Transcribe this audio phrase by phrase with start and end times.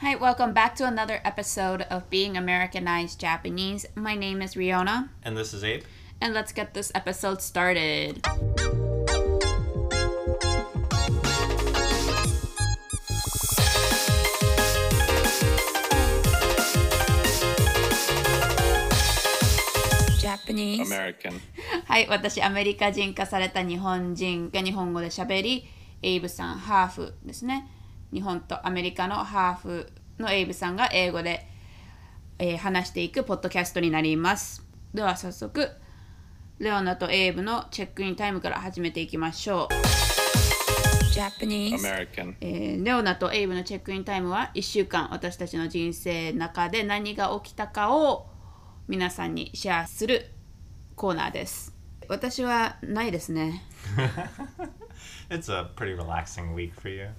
[0.00, 3.86] Hi, welcome back to another episode of Being Americanized Japanese.
[3.94, 5.82] My name is Riona, And this is Abe.
[6.20, 8.22] and let's get this episode started.
[20.20, 21.40] Japanese American.
[21.86, 25.68] はい、私、アメリカ人化された日本人が日本語で喋り、
[26.02, 27.68] エイブさん、ハーフですね。
[28.13, 29.89] 日本とアメリカのハーフ
[30.19, 31.47] のエイブさんが英語で、
[32.37, 34.63] えー話していくポッドキャストになります。
[34.93, 35.67] では早速、
[36.59, 39.73] レオナとエイブのチェックインタイムから始めていきましょう。
[41.13, 42.35] Japanese American.
[42.41, 48.27] えーレオナとエイブのチェックインタイムは1週間私たちの人生の中で何が起きたかを
[48.87, 50.27] 皆さんにシェアする
[50.95, 51.73] コーナーです
[52.09, 53.63] 私はないですね
[55.29, 57.09] It's a pretty relaxing week for you.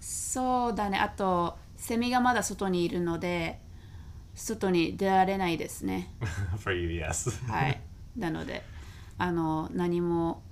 [0.00, 3.60] そうだねあとセミがまだ外にいるので
[4.34, 6.12] 外に出られないですね
[6.64, 7.30] for you, yes.
[7.50, 7.80] はい
[8.16, 8.62] なので
[9.18, 10.42] あの何も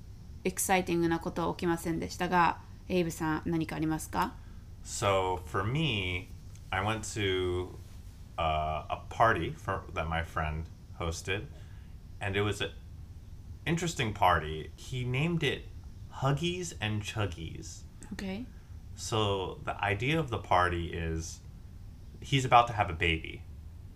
[0.44, 4.34] エキサイティングなことは起きませんでしたがエイブさん何かありますか
[4.84, 6.28] So for me,
[6.70, 7.68] I went to
[8.38, 10.64] uh, a party for, that my friend
[10.98, 11.44] hosted,
[12.20, 12.70] and it was an
[13.66, 14.70] interesting party.
[14.76, 15.66] He named it
[16.22, 17.82] Huggies and Chuggies.
[18.12, 18.46] OK
[18.98, 21.38] So the idea of the party is
[22.20, 23.42] he's about to have a baby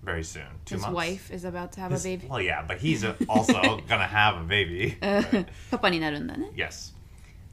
[0.01, 0.47] very soon.
[0.65, 0.95] Two His months.
[0.95, 2.29] wife is about to have His, a baby.
[2.29, 4.97] Well, yeah, but he's also gonna have a baby.
[5.03, 6.53] Uh, right?
[6.55, 6.93] yes.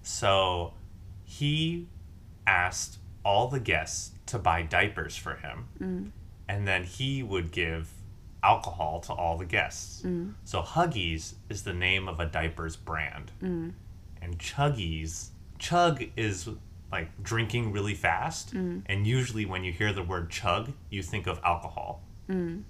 [0.03, 0.73] So
[1.23, 1.87] he
[2.45, 6.11] asked all the guests to buy diapers for him, mm.
[6.47, 7.89] and then he would give
[8.43, 10.03] alcohol to all the guests.
[10.03, 10.35] Mm.
[10.43, 13.73] So Huggies is the name of a diapers brand, mm.
[14.21, 15.29] and Chuggies.
[15.57, 16.47] Chug is
[16.91, 18.81] like drinking really fast, mm.
[18.87, 22.03] and usually when you hear the word chug, you think of alcohol.
[22.29, 22.63] Mm.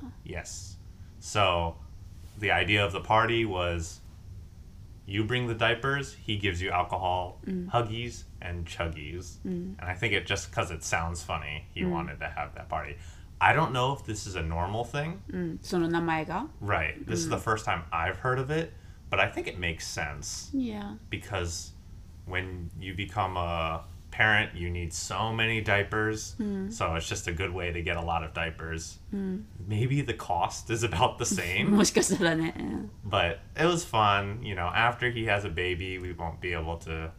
[0.00, 0.76] So, yes.
[1.20, 1.76] So
[2.38, 4.00] the idea of the party was
[5.06, 7.68] you bring the diapers, he gives you alcohol, mm.
[7.70, 9.36] huggies, and chuggies.
[9.46, 9.78] Mm.
[9.78, 11.90] And I think it just because it sounds funny, he mm.
[11.90, 12.96] wanted to have that party.
[13.40, 15.20] I don't know if this is a normal thing.
[15.30, 15.58] Mm.
[16.60, 17.04] Right.
[17.06, 18.72] This is the first time I've heard of it,
[19.10, 20.48] but I think it makes sense.
[20.54, 20.94] Yeah.
[21.10, 21.72] Because
[22.25, 26.35] when you become a parent, you need so many diapers.
[26.69, 28.99] So it's just a good way to get a lot of diapers.
[29.67, 31.69] Maybe the cost is about the same.
[31.69, 32.53] もしかしたらね。
[32.57, 34.41] うん but it was fun.
[34.43, 37.11] You know, after he has a baby, we won't be able to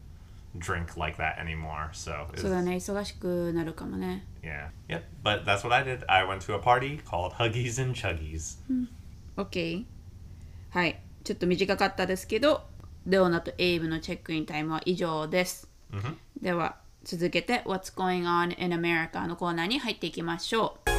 [0.58, 1.90] drink like that anymore.
[1.92, 4.24] So, it's, そうだね、忙しくなるかもね。
[4.42, 4.68] yeah.
[4.88, 5.04] Yep.
[5.22, 6.04] But that's what I did.
[6.08, 8.56] I went to a party called Huggies and Chuggies.
[9.36, 9.84] OK。
[10.70, 11.00] はい。
[11.24, 12.62] ちょっと短かったですけど、
[13.05, 15.69] レオナとエイブのチェックインタイムは以上です。
[16.41, 20.89] では、続けて What's Going On in America のコーナーに入っていきましょう。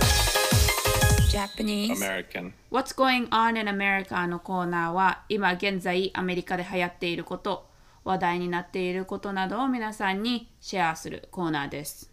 [1.37, 2.53] Japanese American.
[2.71, 7.67] What's Going On in America のコーナーは今現在アメリカで流行っていること
[8.05, 12.11] 話題になっていることなどを皆さんにシェアするコーナーです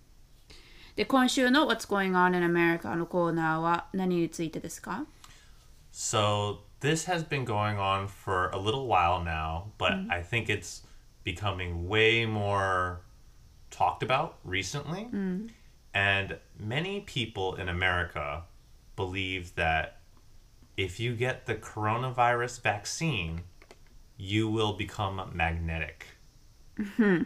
[0.96, 5.06] で今週の What's Going On in America のコーナーは何についてですか
[5.94, 10.12] ？So, this has been going on for a little while now, but mm-hmm.
[10.12, 10.82] I think it's
[11.24, 13.00] becoming way more
[13.72, 15.08] talked about recently.
[15.12, 15.50] Mm.
[15.94, 18.44] And many people in America
[18.98, 20.00] believe that
[20.76, 23.44] if you get the coronavirus vaccine,
[24.18, 26.08] you will become magnetic.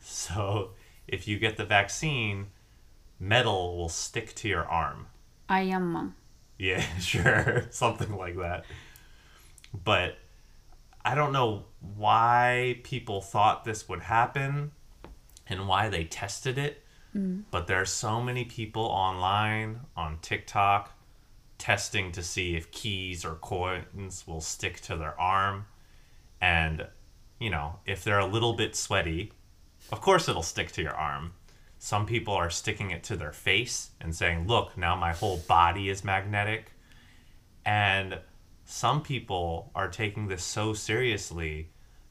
[0.00, 0.70] So
[1.06, 2.48] if you get the vaccine,
[3.20, 5.06] metal will stick to your arm.
[5.48, 6.14] I am.
[6.64, 7.66] Yeah, sure.
[7.70, 8.64] Something like that.
[9.84, 10.16] But
[11.04, 14.72] I don't know why people thought this would happen
[15.46, 16.82] and why they tested it.
[17.14, 17.42] Mm.
[17.50, 20.90] But there are so many people online on TikTok
[21.58, 25.66] testing to see if keys or coins will stick to their arm.
[26.40, 26.86] And,
[27.38, 29.32] you know, if they're a little bit sweaty,
[29.92, 31.34] of course it'll stick to your arm.
[31.83, 35.89] Some people are sticking it to their face and saying, look, now my whole body
[35.89, 36.73] is magnetic.
[37.65, 38.19] And
[38.65, 41.69] some people are taking this so seriously,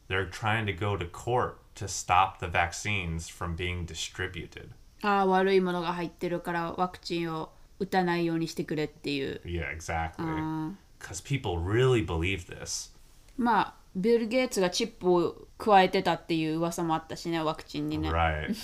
[0.09, 4.71] they're trying to go to court to stop the vaccines from being distributed.
[5.03, 10.15] ああ悪いものが入ってるからワクチンを打たないようにしてくれっていう Yeah, exactly.
[10.19, 12.91] あー Because people really believe this.
[13.37, 18.55] まあビル・ゲイツがチップを 加えてたっていう噂もあったしねワクチンにね Right.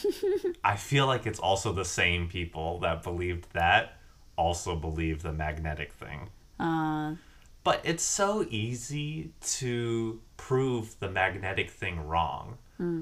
[0.63, 3.97] I feel like it's also the same people that believed that
[4.37, 6.29] also believe the magnetic thing.
[6.59, 7.17] あ
[7.65, 12.59] But it's so easy to prove the magnetic thing wrong.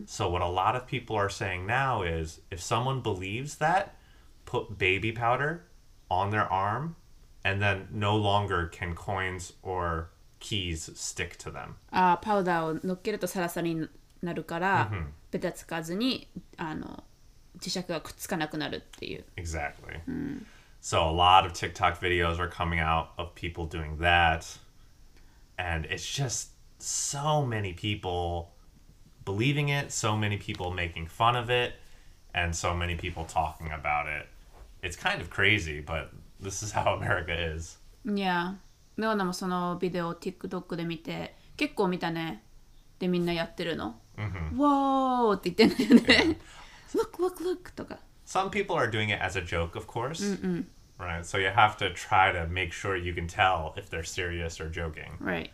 [0.06, 3.97] So, what a lot of people are saying now is if someone believes that,
[4.44, 5.65] put baby powder
[6.11, 6.94] on their arm,
[7.43, 10.11] and then no longer can coins or
[10.47, 11.75] keys stick to them.
[11.91, 13.89] あーパウダーを乗っけるとサラサラに
[14.23, 14.91] なるから、
[15.31, 17.05] ベタつかずにあの
[17.59, 20.00] 磁石がくっつかなくなるっていう Exactly.
[20.81, 24.59] So a lot of TikTok videos are coming out of people doing that.
[25.56, 26.50] And it's just
[26.81, 28.49] so many people
[29.25, 31.75] believing it, so many people making fun of it,
[32.35, 34.27] and so many people talking about it.
[34.83, 36.11] It's kind of crazy, but
[36.41, 37.79] this is how America is.
[38.05, 38.21] い
[38.98, 42.44] やレオナもそのビデオを TikTok で見て結構見たね
[43.00, 44.00] でみんなやってるの、
[44.58, 46.40] わーって言ってんだよね
[46.96, 50.38] Look look look とか Some people are doing it as a joke, of course.
[51.00, 51.24] Right?
[51.24, 54.70] So you have to try to make sure you can tell if they're serious or
[54.70, 55.12] joking.
[55.22, 55.52] Right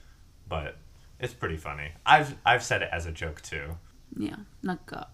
[0.47, 0.77] But
[1.19, 1.91] it's pretty funny.
[2.05, 3.75] I've I've said it as a joke too.
[4.17, 5.09] いやなんか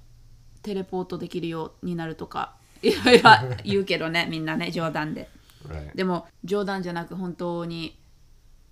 [0.62, 3.32] テレポートできるようになるとかいろいろ
[3.64, 5.30] 言うけどねみんなね冗談で
[5.68, 5.94] Right.
[5.94, 8.00] でも冗談じゃなく本当に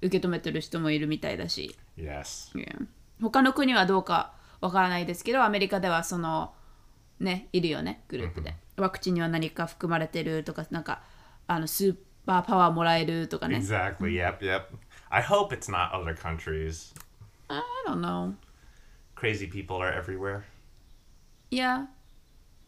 [0.02, 2.58] 受け止めてる人もいるみたいだし Yes.
[2.58, 2.76] いや
[3.22, 6.54] 他の国はどうかわからないですけどアメリカではその
[7.20, 11.02] ねいるよねグループでワクチンには何か含まれてるとかなんか
[11.48, 11.96] あのスー
[12.26, 14.14] パーパワーもらえるとかね Exactly.
[14.14, 14.40] Yep.
[14.40, 14.64] Yep.
[15.10, 16.94] I hope it's not other countries.
[17.48, 18.34] I don't know
[19.16, 20.42] Crazy people are everywhere.
[21.50, 21.88] いや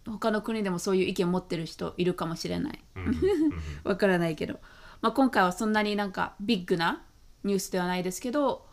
[0.07, 2.83] 他の国でもそういう意見を持ってる人いるかもしれない
[3.83, 4.59] わからないけど、
[5.01, 7.03] まあ、今回はそんなになんかビッグな
[7.44, 8.65] ニュースではないですけど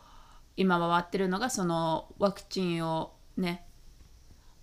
[0.57, 3.65] 今回ってるのがそのワクチンをね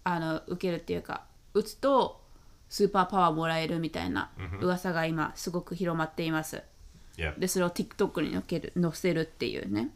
[0.02, 1.24] あの受けるっていうか
[1.54, 2.20] 打つと
[2.68, 4.30] スーパーパワーもらえるみたいな
[4.60, 6.62] 噂が今すごく広まっています。
[7.16, 7.38] Yep.
[7.38, 9.90] でそれを TikTok に載ける載せるっていうね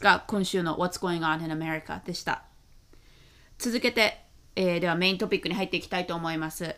[0.00, 2.44] が今週の What's Going On in America でした
[3.58, 4.20] 続けて、
[4.54, 6.74] えーではメイントピックに入っていきたいと思います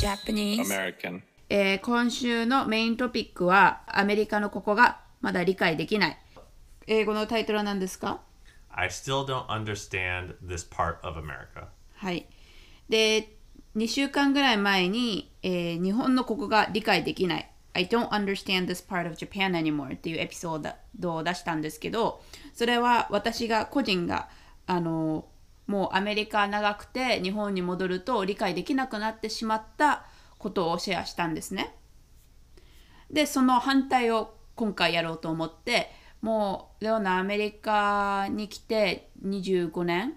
[0.00, 1.22] Japanese、American.
[1.54, 6.18] えー今週のメイントピックはアメリカのここがまだ理解できない
[6.86, 8.22] 英語のタイトルは何ですか
[8.70, 11.66] ？I still don't understand this part of America.
[11.96, 12.26] はい。
[12.88, 13.36] で、
[13.76, 17.50] 2週間ぐらい前に、えー日本のここが理解できない。
[17.74, 22.22] I don't understand this part of Japan anymore っていうエピソードを出したんですけど、
[22.54, 24.30] それは私が個人が、
[24.66, 25.26] あの、
[25.66, 30.06] もうアメリカ長くて日本に戻ると理解できなくなってしまった
[30.42, 31.74] ことをシェアしたんですね。
[33.10, 35.90] でその反対を今回やろうと思って
[36.20, 40.14] もうレオナアメリカに来て25年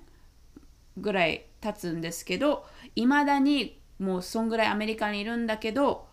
[0.98, 6.08] ぐらい経つんですけどいまだにもうそんぐらいアメリカにいるんだけど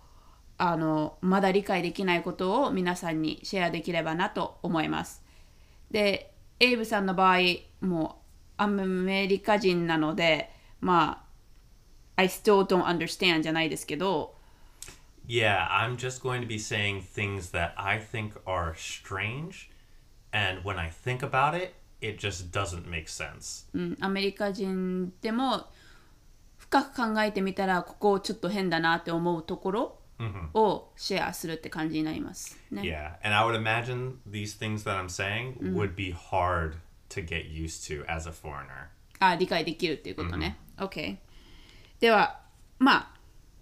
[0.59, 5.23] あのまだ理解できないことを皆さんにシェアできればなと思います。
[5.91, 7.38] でエイブさんの場合
[7.81, 8.23] も
[8.59, 10.50] うアメリカ人なので
[10.81, 11.21] まあ
[12.17, 14.35] I still don't understand じゃないですけど
[15.26, 19.70] Yeah, I'm just going to be saying things that I think are strange,
[20.32, 23.67] and when I think about it, it just doesn't make sense.
[23.73, 25.69] うん、アメリカ人でも
[26.59, 29.99] 深く考えてみたらここちょっと変だなって思うところ
[30.55, 32.59] をシェアするって感じになります。
[32.70, 32.82] ね。
[32.82, 36.76] Yeah, and I would imagine these things that I'm saying would be hard
[37.11, 38.88] to get used to as a foreigner.
[39.20, 40.59] あ理解できるっていうことね。
[40.79, 41.19] OK。
[42.02, 42.40] では
[42.81, 43.10] まあ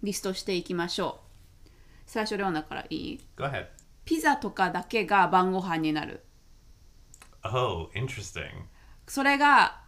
[0.02, 1.20] リストしていきましょ
[1.66, 1.68] う。
[2.06, 3.66] 最初レオナからいい？Go ahead.
[4.06, 6.25] ピザとかだけが晩ご飯になる。
[7.44, 8.49] Oh, interesting.
[9.06, 9.82] それが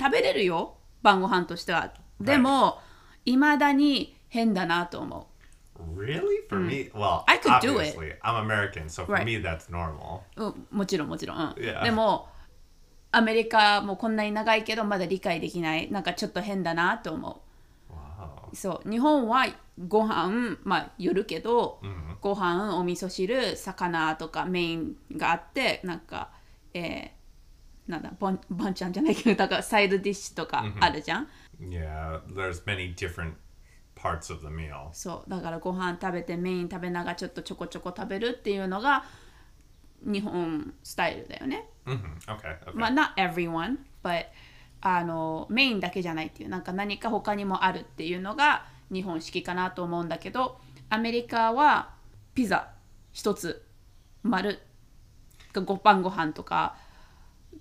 [0.00, 1.94] 食べれるよ晩ご飯としては。
[2.20, 2.80] でも
[3.24, 5.28] いまだに変だなと思
[5.78, 5.80] う。
[5.96, 6.48] Really?
[6.48, 7.96] For me, well, I could do it.
[8.24, 10.22] I'm American, so for me that's normal.
[10.34, 12.28] うん、もちろんもちろん.でも
[13.12, 17.49] アメリカもこんなに長いけどまだ理解できないなんかちょっと変だなと思.う
[18.52, 19.46] そう日本は
[19.88, 21.80] ご飯まあよるけど、
[22.20, 26.30] ご飯お味噌汁魚とかメインがあってなんか
[26.74, 31.28] えーなんだバンバンちゃんじゃないけどだからサイドディッシュとかあるじゃん、
[31.60, 33.34] Yeah, there's many different
[33.96, 34.88] parts of the meal.
[34.92, 39.04] そうだからご飯食べてメイン食べながらちょっとちょこちょこ食べるっていうのが
[40.02, 42.58] 日本スタイルだよね hmm Okay.
[42.64, 42.74] Okay.
[42.74, 44.26] まあ、not everyone, but
[44.80, 50.58] あのメインだけじゃないっていうなんか何か他にもあるっていうのが日本式かなと思うんだけど
[50.88, 51.90] アメリカは
[52.34, 52.70] ピザ
[53.12, 53.64] 一つ
[54.22, 54.58] 丸
[55.52, 56.76] がご飯ご飯とか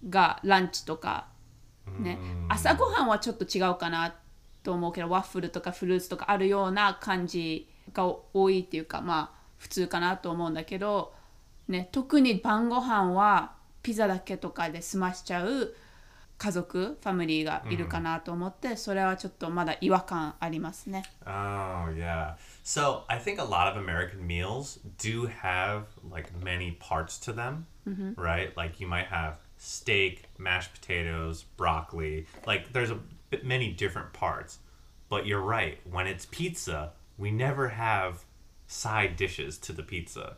[0.10, 1.28] がランチとか
[2.00, 4.16] ね朝ごはんはちょっと違うかな
[4.64, 11.14] と思うけどワッフルとかフルーツとかあるような感じが多いっていうかまあ普通かなと思うんだけど、
[11.68, 15.76] ね、特に晩ご飯はピザだけとかで済ましちゃう
[16.39, 22.35] 家族ファミリーがいるかなと思って、それはちょっとまだ違和感ありますね Oh, yeah.
[22.65, 27.67] So I think a lot of American meals do have like many parts to them,
[28.17, 28.55] right?
[28.57, 32.27] Like you might have steak, mashed potatoes, broccoli.
[32.47, 32.99] Like there's a
[33.31, 34.59] bit many different parts.
[35.09, 35.79] But you're right.
[35.91, 38.25] When it's pizza, we never have
[38.67, 40.37] side dishes to the pizza.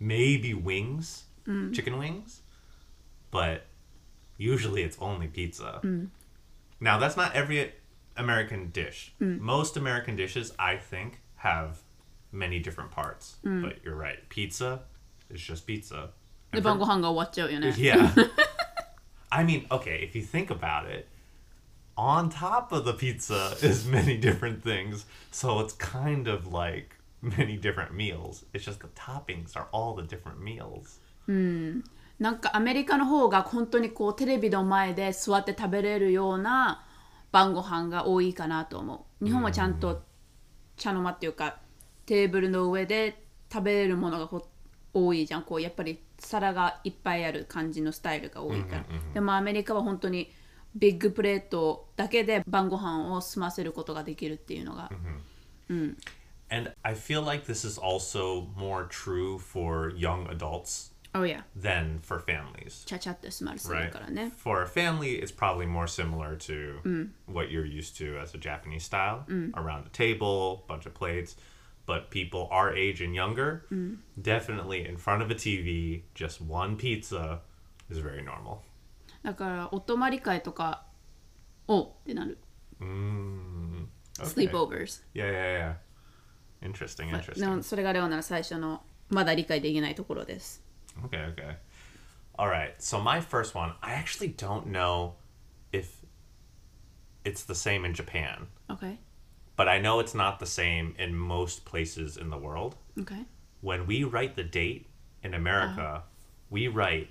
[0.00, 1.24] Maybe wings,
[1.72, 2.42] chicken wings,
[3.30, 3.64] but
[4.43, 5.79] usually it's only pizza.
[5.83, 6.09] Mm.
[6.79, 7.73] Now, that's not every
[8.17, 9.13] American dish.
[9.21, 9.39] Mm.
[9.39, 11.81] Most American dishes, I think, have
[12.31, 13.37] many different parts.
[13.45, 13.63] Mm.
[13.63, 14.27] But you're right.
[14.29, 14.81] Pizza
[15.29, 16.09] is just pizza.
[16.51, 16.61] The
[17.11, 17.71] watch out, you know.
[17.75, 18.13] Yeah.
[19.31, 21.07] I mean, okay, if you think about it,
[21.97, 25.05] on top of the pizza is many different things.
[25.31, 28.45] So it's kind of like many different meals.
[28.53, 30.99] It's just the toppings are all the different meals.
[31.25, 31.79] Hmm.
[32.19, 36.85] なんかアメリカの方が本当にこうテレビの前で座って食べれるような
[37.31, 39.25] 晩ご飯が多いかなと思う。
[39.25, 40.03] 日本はちゃんと
[40.77, 41.57] 茶の間っていうか
[42.05, 44.41] テーブルの上で食べれるものが
[44.93, 45.43] 多いじゃん。
[45.43, 50.31] こうやっぱり皿がいっぱいある感じのスタイルが多いから、でもアメリカは本当に
[50.75, 54.89] ビッグプレートだけで晩ご飯を済ませることができるっていうのが、
[56.49, 62.20] And I feel like this is also more true for young adults Oh yeah than for
[62.20, 62.84] families.
[62.84, 63.90] ちゃちゃって済ませる Right.
[63.90, 66.80] からね For a family, it's probably more similar to
[67.26, 71.36] what you're used to as a Japanese style around the table, bunch of plates.
[71.86, 73.64] But people our age and younger,
[74.20, 77.40] definitely in front of a TV, just one pizza
[77.90, 78.62] is very normal.
[79.22, 80.84] だからお泊まり会とか
[81.66, 82.38] おってなる
[82.80, 83.86] Mm,
[84.20, 84.48] okay.
[84.50, 85.76] sleepovers Yeah, yeah,
[86.62, 86.68] yeah.
[86.68, 87.56] Interesting, で interesting.
[87.56, 90.61] もそれがレオナの最初のまだ理解できないところです
[91.05, 91.55] Okay, okay.
[92.37, 92.81] All right.
[92.81, 95.15] So my first one, I actually don't know
[95.71, 96.03] if
[97.23, 98.97] it's the same in Japan, OK?
[99.55, 102.75] but I know it's not the same in most places in the world.
[102.99, 103.15] OK?
[103.61, 104.87] When we write the date
[105.23, 106.01] in America, uh-huh.
[106.49, 107.09] we write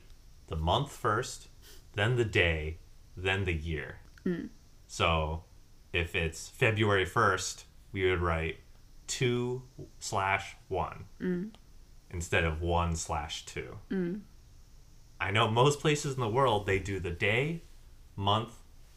[0.49, 1.49] the month first,
[1.95, 2.79] then the day,
[3.17, 3.99] then the year.
[4.25, 4.47] Hmm.
[4.87, 5.45] So
[5.93, 8.59] if it's February 1st, we would write
[9.07, 9.63] 2
[9.99, 11.45] slash 1 hmm
[12.12, 14.22] instead of 1 slash 2.
[15.20, 17.64] I know most places in the world, they do the day,
[18.16, 18.54] month,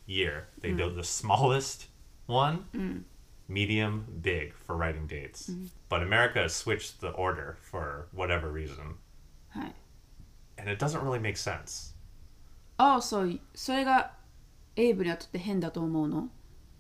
[0.06, 0.48] year.
[0.60, 1.86] They do the smallest
[2.26, 3.04] one,
[3.48, 5.50] medium, big for writing dates.
[5.88, 8.96] But America has switched the order for whatever reason.
[9.48, 9.74] はい
[10.58, 11.94] And it doesn't really make sense.
[12.76, 14.12] ああそうそれが
[14.76, 16.28] エイブにはとって変だと思うの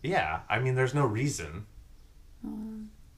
[0.02, 1.64] Yeah, I mean, there's no reason.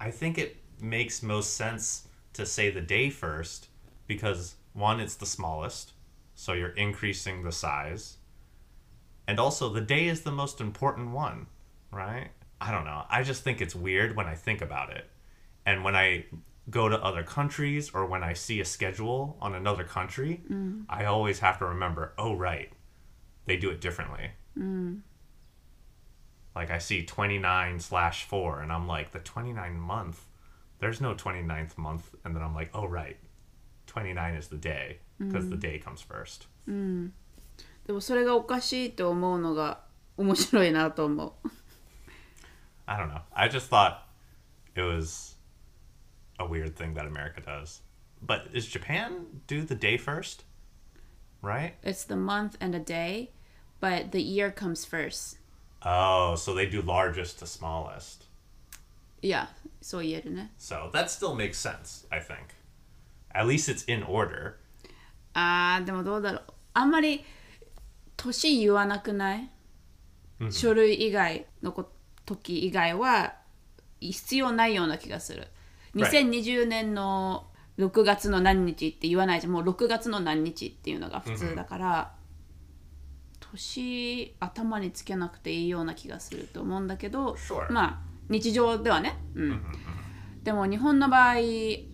[0.00, 2.05] I think it makes most sense
[2.37, 3.67] to say the day first
[4.07, 5.93] because one, it's the smallest,
[6.35, 8.17] so you're increasing the size.
[9.27, 11.47] And also, the day is the most important one,
[11.91, 12.29] right?
[12.61, 13.03] I don't know.
[13.09, 15.09] I just think it's weird when I think about it.
[15.65, 16.25] And when I
[16.69, 20.85] go to other countries or when I see a schedule on another country, mm.
[20.89, 22.71] I always have to remember oh, right,
[23.45, 24.31] they do it differently.
[24.57, 25.01] Mm.
[26.55, 30.25] Like I see 29 slash 4, and I'm like, the 29 month,
[30.78, 32.14] there's no 29th month.
[32.24, 33.16] And then I'm like, oh, right,
[33.86, 36.46] 29 is the day because the day comes first.
[36.66, 39.80] でもそれがおかしいと思うのが
[40.16, 41.50] 面白いなと思う
[42.86, 43.22] I don't know.
[43.34, 44.02] I just thought
[44.76, 45.36] it was
[46.38, 47.80] a weird thing that America does.
[48.24, 50.44] But is Japan do the day first?
[51.42, 51.74] Right?
[51.82, 53.30] It's the month and a day
[53.80, 55.38] but the year comes first
[55.84, 58.25] Oh, so they do largest to smallest.
[59.21, 59.49] いや
[59.81, 62.37] そう言えるね So that still makes sense, I think.
[63.33, 64.53] At least it's in order.
[65.33, 66.43] あーでもどうだろう
[66.73, 67.23] あんまり
[68.15, 69.49] 年言わなくない、
[70.49, 71.91] 書類以外のこ
[72.25, 73.35] 時以外は
[73.99, 75.47] 必要ないような気がする
[75.95, 76.29] Right.
[76.29, 77.47] 2020年の
[77.79, 82.13] 6月の何日って言わないじゃんもう6月の何日っていうのが普通だから、
[83.39, 87.71] 年頭につけなくていいような気がすると思うんだけど、Sure.
[87.71, 89.61] まあ日常ではね、うん、
[90.43, 91.87] でも日本の場合例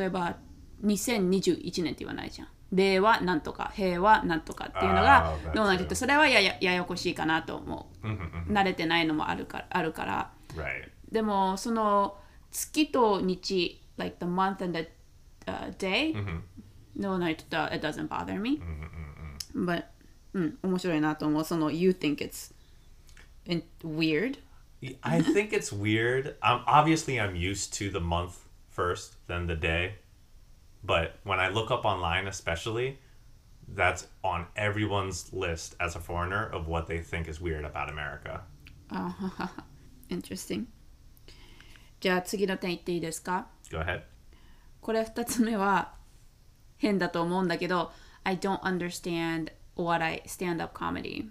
[0.00, 0.36] えば
[0.84, 2.48] 2021年って言わないじゃん。
[2.72, 8.52] 令和なんとか平和なんとかっていうのが Ah, うなっててそれはややややこしいかなと思う。
[8.52, 10.32] 慣れてないのもあるからあるから.
[11.12, 12.16] でもその
[12.50, 14.88] 月と日 like the month and the、
[15.46, 16.14] uh, day、
[16.96, 18.60] no night uh, it doesn't bother me、
[19.54, 19.84] but
[20.32, 21.44] うん面白いなと思う。
[21.44, 22.52] その you think it's
[23.84, 24.38] weird
[25.03, 26.35] I think it's weird.
[26.41, 28.37] Um, obviously, I'm used to the month
[28.69, 29.95] first, then the day.
[30.83, 32.97] But when I look up online, especially,
[33.67, 38.41] that's on everyone's list as a foreigner of what they think is weird about America.
[38.91, 39.63] あははは
[40.09, 40.65] Interesting
[41.99, 44.01] じゃあ次の点言っていいですか Go ahead.
[44.81, 45.93] これ2つ目は
[46.77, 47.91] 変だと思うんだけど
[48.23, 51.29] I don't understand o笑い stand-up comedy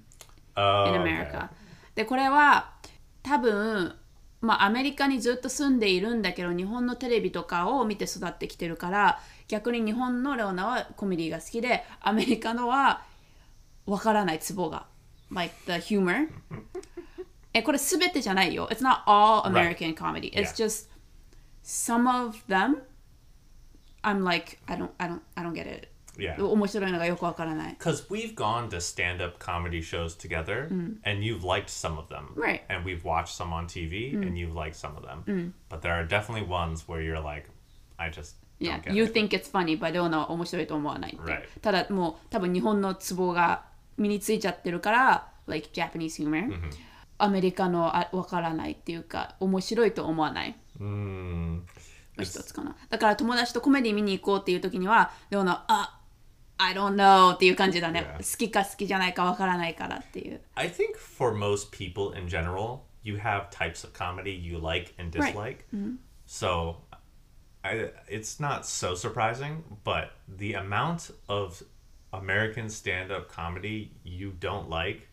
[0.57, 1.03] Oh, in okay.
[1.03, 1.49] America
[1.97, 2.73] でこれは
[3.24, 3.96] 多分
[4.42, 13.02] まあアメリカにずっと住んでいるんだけど日本のテレビとかを見て育ってきてるから逆に日本のレオナはコメディが好きでアメリカのは
[13.86, 14.86] わからないツボが。
[15.32, 16.30] Like the humor.
[17.54, 18.68] えこれすべてじゃないよ。
[18.72, 20.32] It's not all American comedy.
[20.34, 20.90] It's just
[21.64, 22.84] some of them.
[24.04, 26.46] I'm like I don't I don't I don't get it Yeah.
[26.46, 30.68] 面白いのがよくわからない Because we've gone to stand up comedy shows together
[31.04, 32.34] and you've liked some of them.
[32.36, 32.62] Right.
[32.70, 35.54] And we've watched some on TV and you've liked some of them.
[35.70, 37.50] But there are definitely ones where you're like,
[37.98, 41.32] I just Yeah, you think it's funny, but レオナは面白いと思わないって。
[41.32, 41.42] Right.
[41.62, 43.66] ただもう多分日本のツボが
[43.98, 46.50] 身についちゃってるから、like Japanese humor、
[47.18, 50.56] アメリカのあわからないっていうか、面白いと思わない。
[50.80, 51.62] Mm,
[52.20, 52.76] 一つかな。
[52.90, 56.00] だから友達とコメディ見に行こうっていう時には、レオナ、あ、
[56.59, 58.01] I don't know っていう感じだね。
[58.01, 58.17] Yeah.
[58.33, 60.41] 好きか好きじゃないかわからないからっていう。
[60.55, 65.17] I think for most people in general, you have types of comedy you like and
[65.17, 65.33] Right.
[65.33, 65.65] dislike.
[66.27, 66.79] So
[67.63, 71.63] I, it's not so surprising, but the amount of
[72.13, 75.09] American stand up comedy you don't like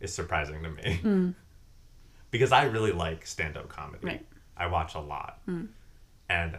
[0.00, 1.34] is surprising to me.
[2.30, 4.06] because I really like stand up comedy.
[4.06, 4.26] Right.
[4.56, 5.40] I watch a lot.
[6.30, 6.58] And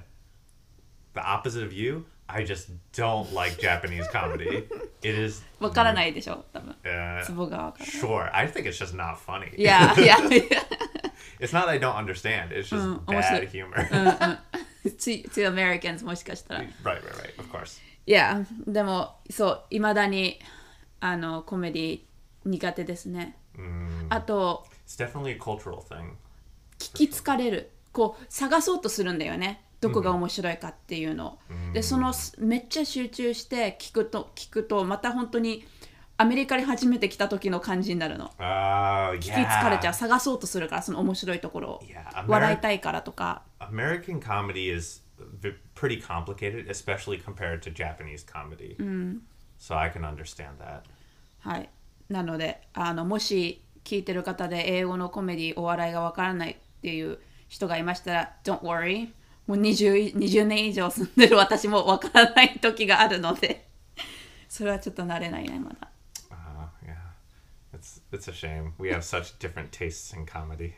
[1.13, 4.66] the opposite of you, I just don't like Japanese comedy.
[5.02, 6.74] It is わからないでしょ、多分。
[6.84, 7.94] uh, ツボがわからない。
[7.96, 9.54] Sure, I think it's just not funny.
[9.56, 10.16] Yeah, yeah.
[11.40, 12.50] It's not I don't understand.
[12.52, 14.38] It's just Mm, bad almost humor.
[14.84, 16.60] to, to Americans もしかしたら。
[16.60, 17.40] right, right, right.
[17.40, 17.80] Of course.
[18.06, 20.38] いや、でも、そう、いまだに
[21.00, 22.00] あのコメディ
[22.44, 23.36] 苦手ですね。
[24.08, 26.12] あと、It's definitely a cultural thing.
[26.78, 27.70] 聞き疲れる。
[27.92, 29.63] こう、探そうとするんだよね。
[29.84, 31.38] どこが面白いかっていうのを。
[31.72, 35.66] で、その、めっちゃ集中して聞くと、聞くと、また本当に
[36.16, 38.26] アメリカに初めて来た時の感じになるの。
[38.38, 39.90] Oh, 聞き疲れちゃ yeah.
[39.90, 39.94] う。
[39.94, 41.80] 探そうとするから、その面白いところを。
[41.82, 43.42] Yeah, 笑いたいからとか。
[43.58, 45.02] American comedy is
[45.74, 48.76] pretty complicated, especially compared to Japanese comedy.
[49.58, 50.82] So I can understand that.
[51.40, 51.68] はい。
[52.08, 57.18] なので、あのもし聞いてる方で英語のコメディお笑いがわからないっていう
[57.48, 59.08] 人がいましたら、Don't worry。
[59.46, 63.66] もう 20, 20年以上住んでる私もわからない時があるので、
[64.48, 65.90] それはちょっと慣れないね、まだ。
[66.30, 67.76] Uh, yeah.
[67.76, 68.72] It's it's a shame.
[68.78, 70.72] We have such different tastes in comedy.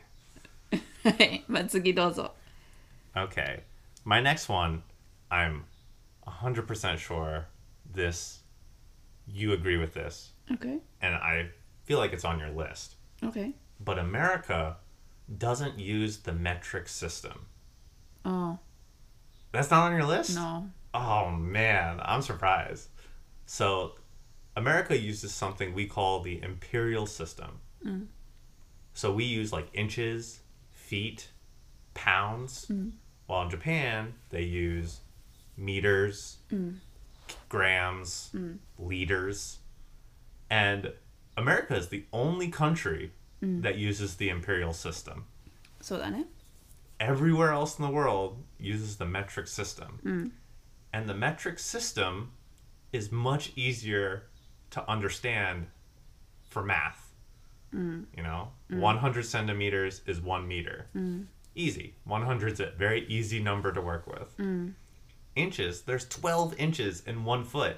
[1.03, 1.43] はい。
[1.47, 2.33] まあ次どうぞ。
[3.15, 3.61] Okay.
[4.03, 4.81] My next one,
[5.29, 5.63] I'm
[6.25, 7.45] 100% sure
[7.93, 8.41] this
[9.27, 10.31] you agree with this.
[10.51, 10.79] Okay.
[11.01, 11.49] and I
[11.85, 12.95] feel like it's on your list.
[13.23, 13.53] Okay.
[13.79, 14.77] But America
[15.37, 17.47] doesn't use the metric system.
[18.27, 18.59] Oh.
[19.53, 20.35] That's not on your list?
[20.35, 20.69] No.
[20.93, 22.89] Oh man, I'm surprised.
[23.45, 23.93] So,
[24.57, 27.59] America uses something we call the imperial system.
[27.85, 28.07] Mm.
[28.93, 30.39] So we use like inches,
[30.71, 31.29] feet,
[31.93, 32.91] pounds, mm.
[33.27, 35.01] while in Japan they use
[35.55, 36.75] meters, mm.
[37.47, 38.57] grams, mm.
[38.79, 39.59] liters.
[40.49, 40.91] And
[41.37, 43.11] America is the only country
[43.41, 43.61] mm.
[43.61, 45.25] that uses the imperial system.
[45.79, 46.25] So then
[46.99, 49.99] Everywhere else in the world uses the metric system.
[50.03, 50.31] Mm.
[50.93, 52.31] And the metric system
[52.91, 54.23] is much easier
[54.71, 55.67] to understand
[56.49, 57.13] for math.
[57.73, 58.05] Mm.
[58.15, 58.79] You know, mm.
[58.79, 60.87] 100 centimeters is one meter.
[61.55, 61.93] Easy.
[62.05, 64.35] 100 is a very easy number to work with.
[65.35, 67.77] Inches, there's 12 inches in one foot.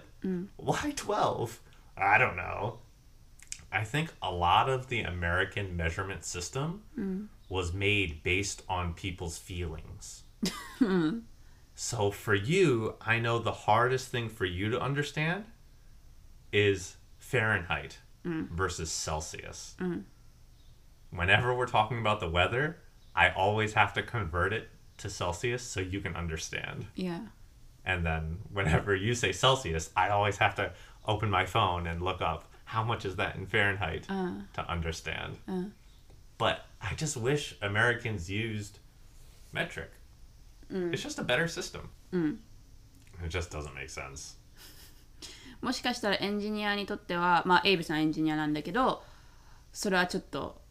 [0.58, 1.60] Why 12?
[1.98, 2.80] I don't know.
[3.72, 6.84] I think a lot of the American measurement system
[7.50, 10.24] was made based on people's feelings.
[11.76, 15.46] so for you, I know the hardest thing for you to understand
[16.54, 18.50] is Fahrenheit mm.
[18.50, 19.76] versus Celsius.
[19.80, 20.04] Mm.
[21.12, 22.78] Whenever we're talking about the weather,
[23.16, 26.86] I always have to convert it to Celsius so you can understand.
[26.96, 27.20] いや。
[27.86, 30.72] And then whenever you say Celsius, I always have to
[31.08, 34.34] open my phone and look up how much is that in Fahrenheit uh.
[34.54, 35.38] to understand.
[35.48, 35.64] Uh.
[36.39, 38.80] But I just wish Americans used
[39.52, 39.91] metric.
[40.71, 41.89] It's just a better system.
[43.23, 44.38] It just doesn't make sense.
[45.62, 49.04] もしかしたらエンジニアにとっては、まあ、エイブさんエンジニアなんだけど、
[49.73, 50.62] それはちょっと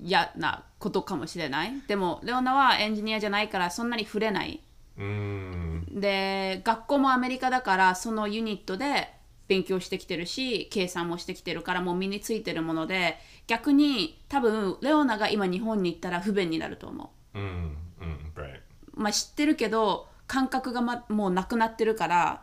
[0.00, 1.72] 嫌なことかもしれない。
[1.86, 4.62] でも、レオナはエンジニアじゃないからそんなに触れない。
[4.96, 9.12] Mm, で、学校もアメリカだから、そのユニットで
[9.48, 18.58] 勉強してきてるし計算もしてきてるからもう身についてるもので逆に多分レオナが今日本に行ったら不便になると思 Mm, mm, right.
[18.58, 19.00] う。
[19.00, 22.42] まあ知ってるけど感覚が、ま、もうなくなってるから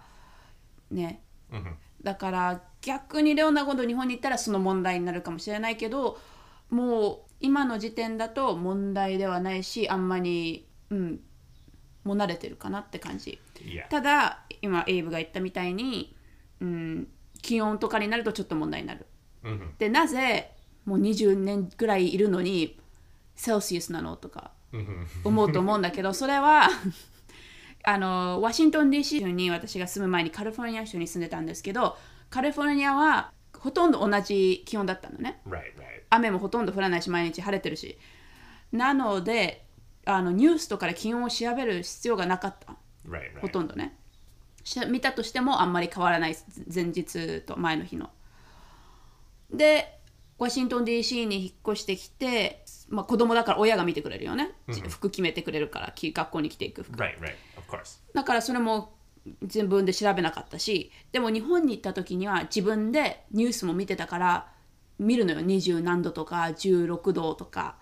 [0.91, 1.73] ね Mhm.
[2.01, 6.19] だから逆にレオナ今度日本に行ったらその問題になるかもしれないけど
[6.69, 11.19] もう今の時点だと問題ではないしあんまりうん
[12.03, 13.39] もう慣れてるかなって感じ.
[13.89, 16.15] ただ今エイブが言ったみたいに、
[16.61, 17.07] うん、
[17.41, 19.05] 気温とかになるとちょっと問題になる
[19.43, 19.77] Mhm.
[19.77, 20.51] でなぜ
[20.85, 22.79] もう20年ぐらいいるのに
[23.35, 25.05] セルシウスなのとか Mhm.
[25.23, 26.67] 思うと思うんだけど それは
[27.83, 31.97] あのワシントン DC 州に私が住む前にカリフォルニア州に住んでたんですけど
[32.29, 35.65] カリフォルニアはほとんど同じ気温だったのね Right, right.
[36.09, 37.97] 雨もほとんど降らないし毎日晴れてるし
[38.71, 39.65] なので
[40.05, 42.75] あのニュースとかで気温を調べる必要がなかった
[43.07, 44.04] Right, ほ.とんどねし
[44.87, 46.35] 見たとしてもあんまり変わらない
[46.73, 48.09] 前日と前の日の。
[49.51, 49.99] で
[50.37, 54.51] ワシントン DC に引っ越してきて、まあ、子供だから親が見てくれるよね、
[54.89, 56.97] 服決めてくれるからき学校に着ていく服。
[56.97, 57.35] Right, right.
[58.13, 58.95] だからそれも
[59.41, 64.51] 自分で調べなかったしでも日本に行った時には自分でニュースも見てたから
[64.99, 65.39] 見るのよ。
[65.39, 67.77] 20何度とか16度とか。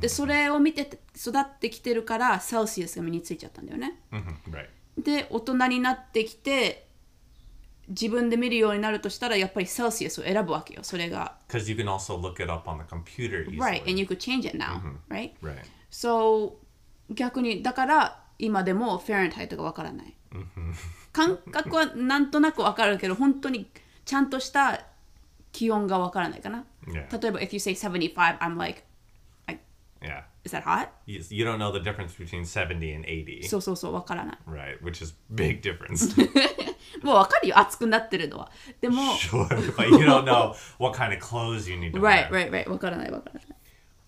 [0.00, 4.00] でそれを見てて育ってきてるからセルシウスが身についちゃったんだよね。
[4.10, 4.34] Mhm.
[4.50, 4.68] Right.
[4.98, 6.86] で大人になってきて
[7.88, 13.58] 自分で見るようになるとしたらやっぱりセルシウスを選ぶわけよそれが Because you can also look it up on the computer easily.
[13.58, 15.62] right and you could change it now、right Right.
[15.90, 16.54] so
[17.10, 20.14] 逆にだから今でもフェアレンハイトがわからない
[21.12, 23.70] 感覚はなんとなくわかるけど本当に
[24.04, 24.84] ちゃんとした
[25.52, 27.20] 気温がわからないかな Yeah.
[27.22, 28.82] 例えば if you say 75 I'm like
[30.00, 30.22] Yeah.
[30.47, 30.89] is that hot?
[31.05, 33.47] You, you don't know the difference between 70 and 80.
[33.47, 36.15] そうそうそうわからない right, which is big difference.
[37.03, 42.49] もうわかるよ熱くなってるのはでも sure, but you don't know what kind of clothes you need to right wear.
[42.49, 43.43] right right わからないわからない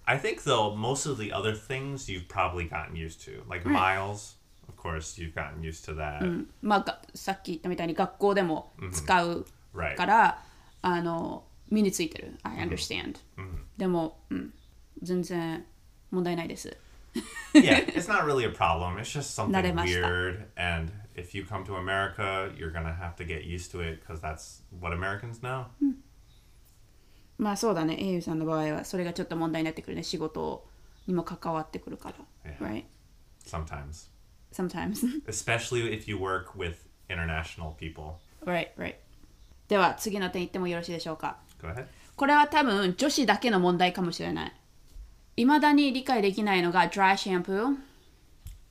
[0.05, 4.35] I think though most of the other things you've probably gotten used to, like miles.
[4.67, 6.45] Of course, you've gotten used to that.
[6.61, 9.95] まあがさっき言ったみたいに学校でも使う Right.
[9.95, 10.43] から、
[10.81, 13.15] あの身についてる I understand、
[13.77, 14.53] でも、うん、
[15.01, 15.65] 全然
[16.10, 16.76] 問題ないです
[17.54, 18.98] yeah, it's not really a problem.
[18.98, 20.44] It's just something weird.
[20.56, 24.20] And if you come to America, you're gonna have to get used to it because
[24.20, 25.66] that's what Americans know.
[27.38, 30.66] まあそうだね、エイユさんの場合はそれがちょっと問題になってくるね、仕事
[31.06, 32.12] にも関わってくるか
[32.44, 32.52] ら。
[32.52, 32.58] Yeah.
[32.58, 32.84] Right?
[33.46, 34.10] Sometimes,
[34.52, 35.22] Sometimes.
[35.26, 38.18] especially if you work with international people.
[38.44, 38.96] right, right.
[39.68, 41.38] では次の点言ってもよろしいでしょうか。
[41.62, 41.86] Go ahead.
[42.14, 44.52] これは多分女子だけの問題かもしれない。
[45.40, 47.74] いまだに理解できないのが dry shampoo。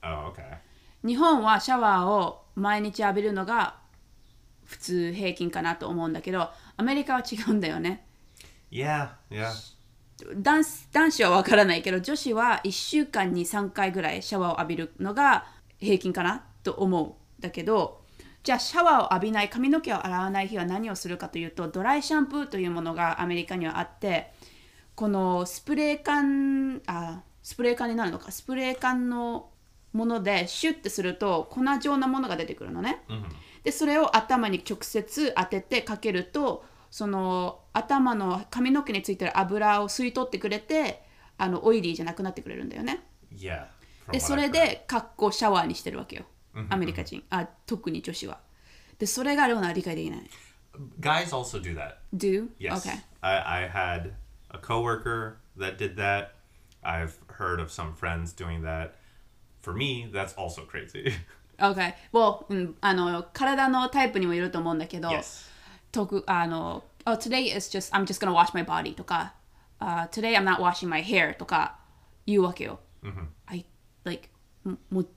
[0.02, 0.58] Oh, okay.
[1.04, 3.74] 日本はシャワーを毎日浴びるのが
[4.64, 8.06] 普通平均かなと思うんだけど、アメリカは違うんだよね。
[8.70, 9.50] Yeah, yeah.
[10.36, 15.46] 男子男子は分からないけど女子は1週間に3回ぐらいシャワーを浴びるのが
[15.78, 18.02] 平均かなと思うんだけど
[18.44, 24.32] じゃあシャワーを浴びない髪の毛を洗わない日は何をするかというとドライシャンプーというものがアメリカにはあって
[25.00, 29.48] このスプレー缶あスプレー缶になるのかスプレー缶の
[29.94, 33.02] ものでシュッてすると粉状なものが出てくるのね。
[33.64, 41.02] でそれを頭に直接当ててかけるとその頭の髪の毛についてる油を吸い取ってくれて
[41.38, 43.02] あのオイリーじゃなくなってくれるんだよね。
[43.34, 43.68] Yeah.
[44.12, 46.26] でそれ.で格好シャワーにしてるわけよ。
[46.68, 48.38] アメリカ人あ特に女子は。
[48.98, 50.30] でそれがレオナは理解できない。
[51.00, 51.94] Guys also do that.
[52.14, 52.48] Do?
[52.58, 52.86] Yes.
[52.86, 53.00] Okay.
[53.22, 54.12] I, I had
[54.51, 56.35] a coworker that did that.
[56.83, 58.95] I've heard of some friends doing that.
[59.61, 61.13] For me, that's also crazy.
[61.59, 61.95] Okay.
[62.11, 65.49] Well, うん、あの体のタイプにもよると思うんだけど、 yes.
[65.91, 69.33] 特あの、oh, today is just, I'm just gonna wash my body とか、
[69.79, 71.79] uh, today I'm not washing my hair とか
[72.25, 72.79] 言うわけよ。
[73.47, 73.65] I,
[74.03, 74.29] like,
[74.63, 75.07] ももう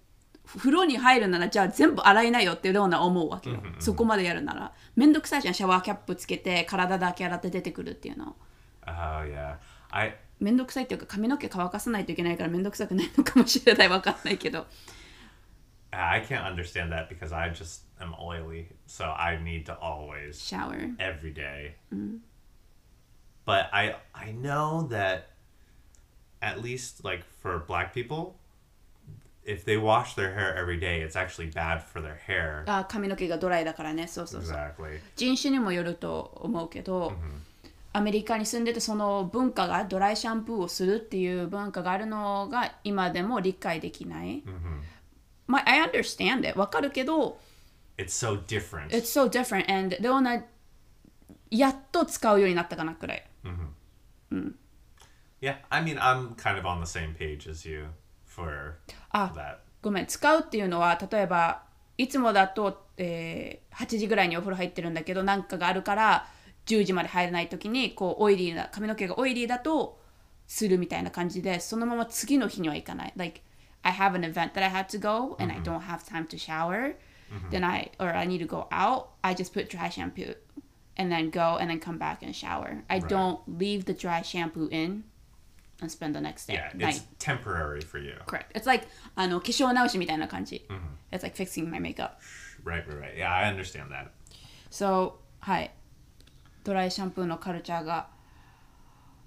[0.47, 3.61] 風呂に入るならじゃあ全部洗いなよっていうような思うわけよ。
[3.81, 4.73] そこまでやるなら。
[4.97, 8.37] めんどくさいじゃん、シャワーキャップつけて体だけ洗って出てくるっていうの。
[8.87, 9.57] Oh, yeah.
[9.91, 14.67] I めんどくさいっていうか髪の毛乾かさないといけないからめんどくさくないのかもしれないわかんないけど。
[15.91, 18.67] I can't understand that because I just am oily.
[18.87, 20.97] So I need to always シャワー。
[20.99, 21.75] every day.
[23.47, 25.31] But I I know that
[26.41, 28.35] at least like for black people,
[29.45, 32.65] if they wash their hair every day, it's actually bad for their hair.
[32.67, 34.07] あ髪の毛がドライだからね。
[34.07, 34.57] そうそうそう。
[34.57, 35.01] Exactly.
[35.17, 37.15] 人種にもよると思うけど、
[37.94, 44.44] アメリカに住んでてその文化がドライシャンプーをするっていう文化があるのが今でも理解できない。
[45.46, 47.38] まあ、I understand it わかるけど
[47.98, 48.88] It's so different.
[48.88, 50.44] It's so different and レオナ
[51.52, 53.24] やっと使うようになったかなくらい
[55.42, 57.88] Yeah, I mean, I'm kind of on the same page as you
[58.26, 58.78] for
[59.12, 59.32] Ah.
[59.36, 59.58] that.
[59.82, 61.64] ごめん使うっていうのは例えば
[61.98, 66.28] いつもだと、えー8時ぐらいにお風呂入ってるんだけどなんかがあるから
[66.66, 70.00] 10時まで入れない時にこうオイリーな髪の毛がオイリーだと
[70.48, 73.42] するみたいな感じでそのまま次の日には行かない like
[73.82, 76.38] I have an event that I have to go and I don't have time to
[76.38, 76.96] shower
[77.50, 80.36] then I or I need to go out I just put dry shampoo
[80.96, 84.70] and then go and then come back and shower I don't leave the dry shampoo
[84.72, 85.04] in
[85.82, 88.14] and spend the next day Yeah, it's temporary for you.
[88.26, 88.56] Correct.
[88.56, 90.66] It's like あの化粧直しみたいな感じ。
[91.12, 92.20] It's like fixing my makeup.
[92.64, 93.18] Right, right, right.
[93.18, 94.08] Yeah, I understand that.
[94.70, 95.72] So, はい。
[96.64, 98.08] ドライシャンプーのカルチャーが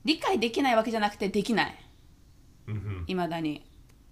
[0.04, 1.74] 理解できないわけじゃなくてできない。
[3.06, 3.64] いまだに。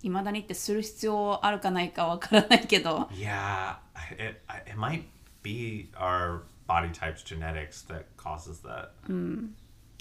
[0.03, 3.09] いまだにってする必要あるかないかわからないけど。
[3.13, 3.77] Yeah,
[4.13, 5.05] it, it might
[5.43, 8.91] be our body type's genetics that causes that.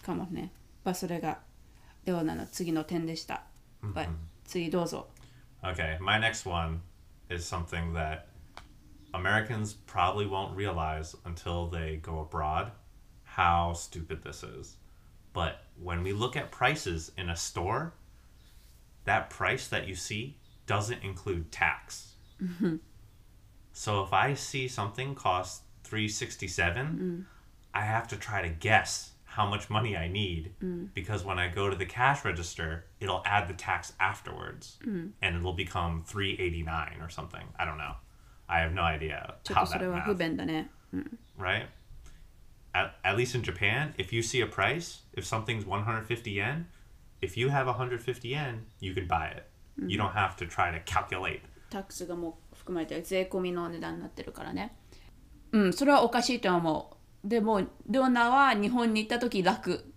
[0.03, 0.51] かもね。
[0.83, 1.39] まあそれが
[2.05, 3.43] レオナの次の点でした。
[3.81, 4.09] But
[4.45, 5.07] 次どうぞ。
[5.63, 6.81] Okay, my next one
[7.29, 8.25] is something that
[9.13, 12.71] Americans probably won't realize until they go abroad
[13.35, 14.75] how stupid this is.
[15.33, 17.93] But when we look at prices in a store,
[19.05, 22.13] that price that you see doesn't include tax.
[22.41, 22.75] Mm-hmm.
[23.71, 27.25] So if I see something cost 367, mm.
[27.73, 30.89] I have to try to guess how much money I need mm.
[30.93, 35.09] because when I go to the cash register, it'll add the tax afterwards mm.
[35.23, 37.47] and it'll become 389 or something.
[37.57, 37.95] I don't know.
[38.47, 40.07] I have no idea how that math,
[41.35, 41.65] right?
[42.73, 46.67] At, at least in Japan, if you see a price, if something's 150 yen,
[47.21, 49.43] if you have 150 yen, you can buy it.
[49.87, 51.41] You don't have to try to calculate.
[51.69, 54.75] タックスがもう含まれてる税込みの値段になってるからね。
[55.51, 57.27] うんそれはおかしいと思う。
[57.27, 59.91] でもレオナは日本に行った時楽。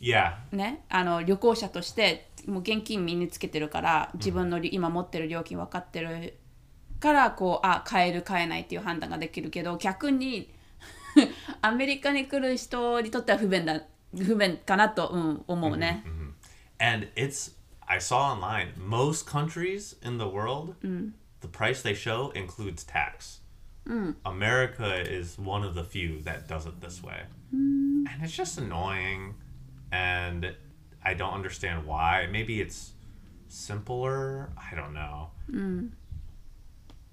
[0.00, 0.84] Yeah, ね？
[0.88, 6.38] あの旅行者としてもう現金身につけてるから自分のり、今持ってる料金分かってる
[6.98, 10.52] からこうあ買える買えないっていう判断ができるけど逆に
[11.61, 13.81] アメリカに来る人にとっては不便だ
[14.15, 16.03] 不便かなと、うん、思うね、
[16.79, 17.53] And it's,
[17.87, 20.75] I saw online, most countries in the world,
[21.41, 23.41] the price they show includes tax.
[24.25, 27.23] America is one of the few that does it this way.
[27.51, 29.35] And it's just annoying.
[29.91, 30.53] And
[31.03, 32.27] I don't understand why.
[32.29, 32.91] Maybe it's
[33.47, 34.49] simpler.
[34.57, 35.31] I don't know.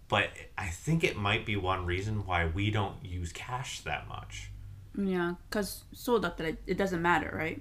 [0.08, 4.50] But I think it might be one reason why we don't use cash that much.
[4.96, 7.60] いや cause そうだったら it doesn't matter right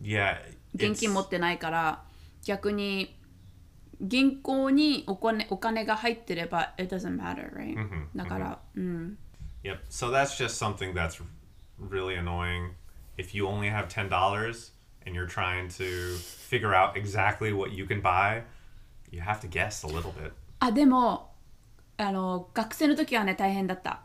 [0.00, 0.36] Yeah.
[0.74, 2.02] 現金持 it's- ってないから
[2.44, 3.18] 逆に
[4.00, 7.76] 銀行にお金お金が入ってれば it doesn't matter right、
[8.14, 9.18] だから、うん、
[9.64, 9.78] Yep.
[9.90, 11.22] So that's just something that's
[11.78, 12.74] really annoying.
[13.16, 14.72] If you only have ten dollars
[15.06, 16.16] and you're trying to
[16.48, 18.42] figure out exactly what you can buy,
[19.10, 20.32] you have to guess a little bit.
[20.60, 21.25] あでも
[21.97, 24.01] あの学生の時はね大変だった。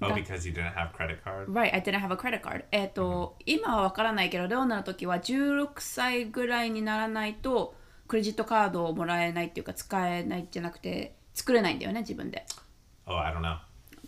[0.00, 1.50] Oh, because you didn't have credit card?
[1.52, 2.64] Right, I didn't have a credit card.
[2.70, 7.74] えっ、と、今はわからないけどレオナの時は16歳ぐらいにならないと
[8.06, 12.46] クレジットカードをもらえないっていうか使えないじゃなくて作れないんだよね自分で。
[13.06, 13.58] Oh, I don't know.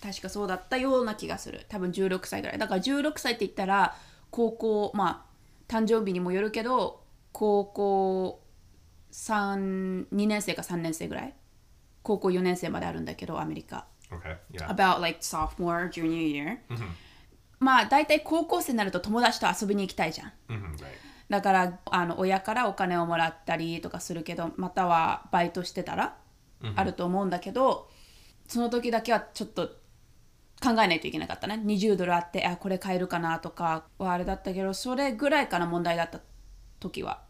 [0.00, 1.66] 確かそうだったような気がする。
[1.68, 2.58] 多分16歳ぐらい。
[2.58, 3.96] だから16歳って言ったら
[4.30, 5.30] 高校まあ
[5.66, 7.02] 誕生日にもよるけど
[7.32, 8.42] 高校
[9.12, 11.34] 2年生か3年生ぐらい
[12.02, 14.36] 高校4年生まであるんだけどアメリカ Okay.
[14.52, 14.68] Yeah.
[14.68, 16.58] about like sophomore junior year、
[17.60, 20.86] まあ大体高校生になると友達と遊びに行きたいじゃん hmm right.
[21.28, 26.16] だからあの親からお金をもらったりとかするけどまたはバイトしてたら
[26.74, 27.88] あると思うんだけど、
[28.48, 29.68] その時だけはちょっと
[30.60, 36.20] 考えないといけなかったね20ドルあってあこれ買えるかなとかはあれだったけどそれぐらいかな問題だった
[36.80, 37.22] 時は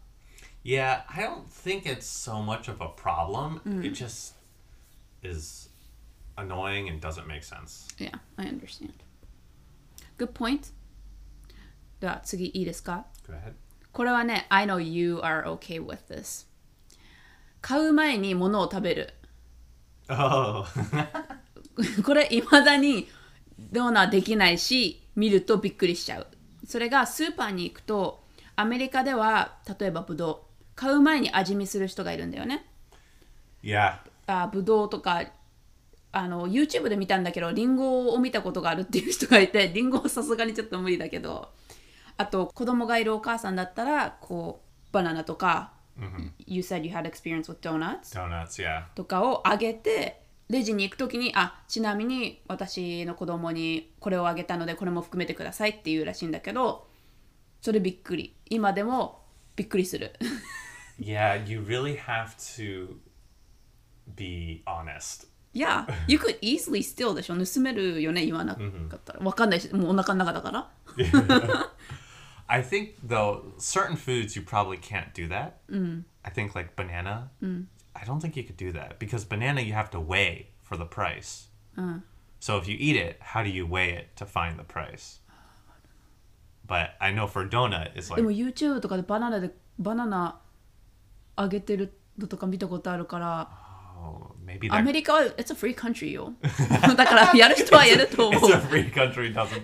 [0.63, 3.61] Yeah, I don't think it's so much of a problem.
[3.83, 4.35] It just
[5.23, 5.69] is
[6.37, 7.87] annoying and doesn't make sense.
[7.97, 8.93] Yeah, I understand.
[10.17, 10.71] Good point.
[11.99, 13.05] では次いいですか?
[13.93, 16.47] これはね, I know you are okay with this.
[17.61, 19.13] 買う前に物を食べる。
[22.03, 23.07] これいまだに
[24.11, 26.27] できないし見るとびっくりしちゃう
[26.65, 28.25] それがスーパーに行くと
[28.57, 30.39] アメリカでは例えばブドウ
[30.75, 32.65] 買う前に味見する人がいるんだよね
[33.63, 33.99] Yeah
[34.31, 35.23] あブドウとか
[36.11, 41.49] あの YouTube で見たんだけどリンゴを見たことがあるっていう人がいて リンゴはさすがにちょっと無理だけど
[42.17, 45.71] あと子供がいるお母さんだったらこうバナナとか、
[46.45, 48.13] You said you had experience with donuts?
[48.13, 48.83] Donuts, yeah.
[48.93, 56.87] とかをあげてレジに行く時にあちなみに私の子供にこれをあげたのでこれも含めてくださいっていうらしいんだけど
[57.61, 58.35] それびっくり。
[58.49, 59.23] 今でも
[59.55, 60.13] びっくりする。
[60.99, 62.95] Yeah, you really have to
[64.14, 65.26] be honest.
[65.52, 68.60] Yeah, you could easily steal でしょ盗めるよね言わなか
[68.96, 70.68] ったらわかんないしもうお腹の中だから
[72.46, 75.54] I think though certain foods you probably can't do that.
[76.22, 77.30] I think like banana.
[77.94, 80.84] I don't think you could do that because banana you have to weigh for the
[80.84, 81.48] price.
[82.38, 85.20] So if you eat it, how do you weigh it to find the price?
[86.68, 90.40] But I know for donut it's で like も YouTube とかでバナナでバナナ
[91.36, 93.59] あげてるのとか見たことあるから
[94.00, 96.32] oh, maybe ア that メリカは It's a free country よ
[96.96, 99.62] だからやる人はやると思 it's う a free country doesn't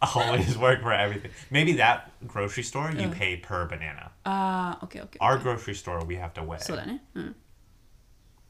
[0.00, 1.30] always work for everything.
[1.50, 4.10] Maybe that grocery store you pay per banana.
[4.24, 6.58] ああ OKOK Our grocery store we have to weigh.
[6.60, 7.36] そうだねうん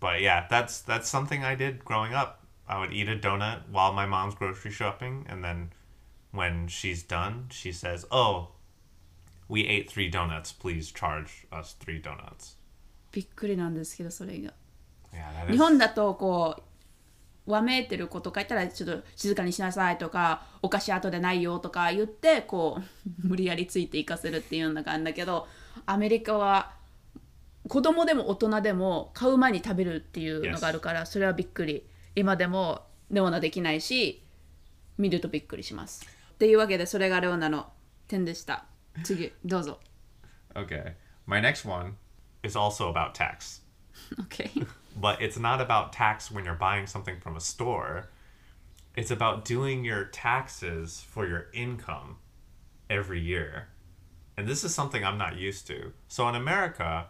[0.00, 2.38] But yeah, that's that's something I did growing up.
[2.66, 5.70] I would eat a donut while my mom's grocery shopping, and then
[6.32, 8.52] when she's done, she says, "Oh,
[9.48, 10.52] we ate three donuts.
[10.52, 12.56] Please charge us three donuts."
[13.12, 14.54] びっくりなんですけどそれが Yeah, that
[15.47, 16.63] 日.本だとこ
[17.47, 22.83] うわめいてる子とかいたらちょっと静かにしなさいとかお菓子後でないよとか言ってこう
[23.27, 25.47] 無理やりついていかせるっていうのがあるんだけど
[25.85, 26.73] アメリカは
[27.67, 31.85] 子供でも大人でも買う前に食べるっていうのがあるからそれはびっくり。
[32.17, 34.23] 今でもレオナできないし
[34.97, 36.07] 見るとびっくりします。
[36.33, 37.71] っていうわけでそれがレオナの
[38.07, 38.65] 点でした。
[39.03, 39.79] 次どうぞ。
[40.55, 40.93] Okay,
[41.25, 41.97] my next one
[42.41, 43.61] is also about tax,
[44.17, 48.09] OK but it's not about tax when you're buying something from a store.
[48.95, 52.17] It's about doing your taxes for your income
[52.89, 53.67] every year.
[54.37, 55.91] And this is something I'm not used to.
[56.07, 57.07] So in America,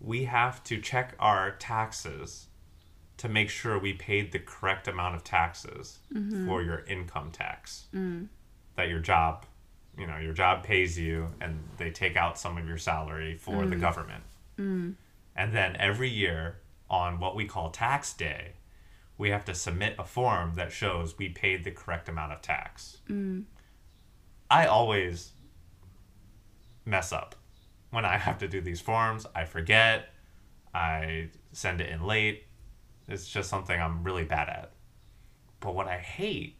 [0.00, 2.46] we have to check our taxes
[3.18, 6.46] to make sure we paid the correct amount of taxes mm-hmm.
[6.46, 7.86] for your income tax.
[7.94, 8.28] Mm.
[8.76, 9.44] That your job,
[9.96, 13.66] you know, your job pays you and they take out some of your salary for
[13.66, 13.80] the mm.
[13.80, 14.22] government.
[14.56, 14.94] Mm.
[15.34, 16.58] And then every year
[16.90, 18.52] on what we call tax day,
[19.16, 22.98] we have to submit a form that shows we paid the correct amount of tax.
[23.08, 23.44] Mm.
[24.50, 25.32] I always
[26.84, 27.34] mess up
[27.90, 29.26] when I have to do these forms.
[29.34, 30.10] I forget,
[30.74, 32.44] I send it in late.
[33.08, 34.72] It's just something I'm really bad at.
[35.60, 36.56] But what I hate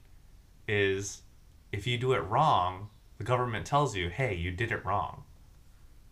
[0.67, 1.23] is
[1.73, 2.89] if you do it wrong,
[3.19, 5.25] the government tells you, hey, you did it wrong.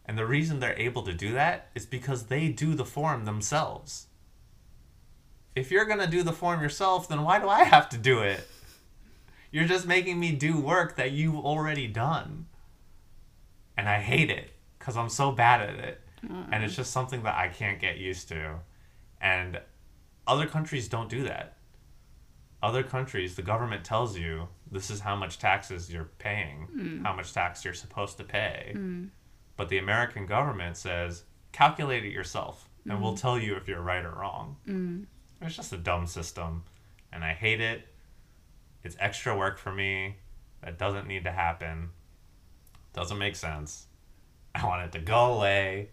[0.04, 4.05] And the reason they're able to do that is because they do the form themselves.
[5.56, 8.20] If you're going to do the form yourself, then why do I have to do
[8.20, 8.46] it?
[9.50, 12.46] You're just making me do work that you've already done.
[13.76, 16.00] And I hate it because I'm so bad at it.
[16.52, 18.56] And it's just something that I can't get used to.
[19.20, 19.60] And
[20.26, 21.56] other countries don't do that.
[22.62, 27.02] Other countries, the government tells you this is how much taxes you're paying, mm.
[27.02, 28.72] how much tax you're supposed to pay.
[28.74, 29.10] Mm.
[29.56, 33.20] But the American government says, calculate it yourself, and we'll mm.
[33.20, 34.56] tell you if you're right or wrong.
[35.41, 36.63] It's just a dumb system,
[37.11, 37.87] and I hate it.
[38.83, 40.17] It's extra work for me.
[40.63, 41.89] That doesn't need to happen.
[42.93, 43.87] Doesn't make sense.
[44.53, 45.89] I want it to go away.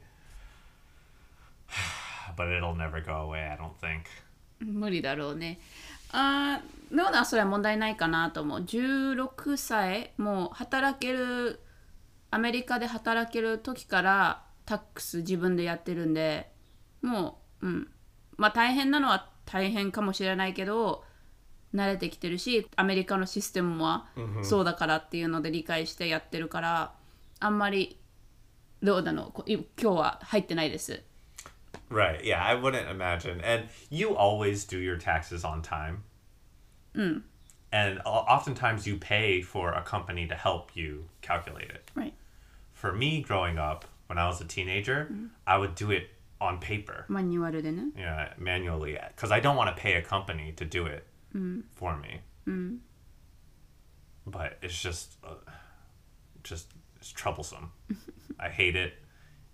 [2.37, 4.06] But it'll never go away, I don't think.
[4.61, 5.61] 無理だろうね。
[6.11, 8.61] あーレオナはそれは問題ないかなと思う。
[8.61, 11.61] 16歳もう働ける
[12.30, 16.50] アメリカで働ける時からタックス自分でやってるんで
[17.02, 17.88] もううん
[18.37, 21.03] まあ大変なのは 大変かもしれないけど
[21.73, 24.06] 慣れてきてるしアメリカのシステムは
[24.43, 26.93] そうだからっていうので理解してやってるから
[27.39, 27.97] あんまり
[28.82, 31.01] レオナのこ今日は入ってないです。
[31.89, 32.21] Right.
[32.23, 33.41] Yeah, I wouldn't imagine.
[33.45, 35.99] And you always do your taxes on time.
[37.71, 41.89] And o- oftentimes you pay for a company to help you calculate it.
[41.95, 42.13] Right.
[42.73, 45.10] For me, growing up, when I was a teenager,
[45.47, 46.10] I would do it
[46.42, 47.84] on paper, マニュアルでね。
[47.96, 51.04] yeah, manually, because I don't want to pay a company to do it
[51.74, 52.20] for me.
[54.26, 55.34] But it's just, uh,
[56.42, 57.72] just it's troublesome.
[58.38, 58.94] I hate it.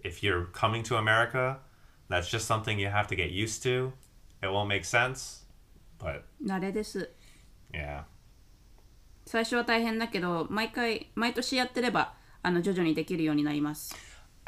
[0.00, 1.58] If you're coming to America,
[2.08, 3.92] that's just something you have to get used to.
[4.42, 5.44] It won't make sense,
[5.98, 7.10] but 慣れです。
[7.72, 8.04] yeah.
[9.26, 13.96] 最初は大変だけど毎回毎年やってればあの徐々にできるようになります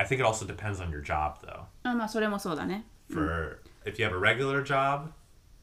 [0.00, 1.64] I think it also depends on your job, though.
[1.82, 5.12] あまあそれもそうだね For if you have a regular job,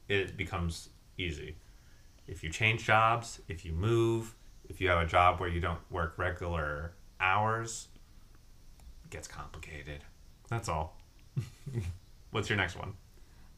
[0.08, 1.56] it becomes easy.
[2.26, 4.34] If you change jobs, if you move,
[4.68, 7.88] if you have a job where you don't work regular hours,
[9.04, 10.00] it gets complicated.
[10.48, 10.96] That's all.
[12.30, 12.94] What's your next one?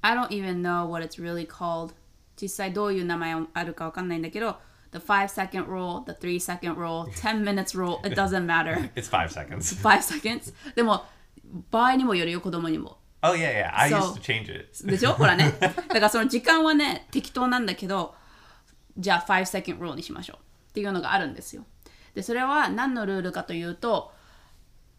[0.02, 1.94] I don't even know what it's really called
[2.36, 4.56] 実際どういう名前あるかわかんないんだけど
[4.91, 8.89] The 5 second rule, the 3 second rule, 10 minutes rule, it doesn't matter.
[8.95, 9.81] It's five seconds.
[9.81, 10.53] 5 seconds.
[10.75, 11.05] でも
[11.69, 12.97] 場合にもよるよ子供にも。
[13.23, 13.71] Oh yeah, yeah.
[13.77, 14.85] I So- used to change it.
[14.85, 15.13] でしょ？
[15.13, 15.53] ほらね。
[15.61, 18.15] だからその時間はね適当なんだけど
[18.97, 20.37] じゃあ5 second rule にしましょう
[20.69, 21.65] っていうのがあるんですよ。
[22.13, 24.11] でそれは何のルールかというと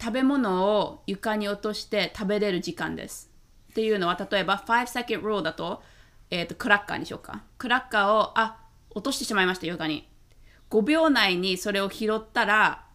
[0.01, 3.29] 食べ物を床に落として食べれる時間です。
[3.71, 5.83] っていうのは例えば5 second rule だと,、
[6.31, 7.43] えー、とクラッカーにしようか。
[7.59, 8.57] クラッカーをあ
[8.95, 10.07] 落としてしまいました床に。
[10.69, 12.85] 5秒内にそれを拾ったら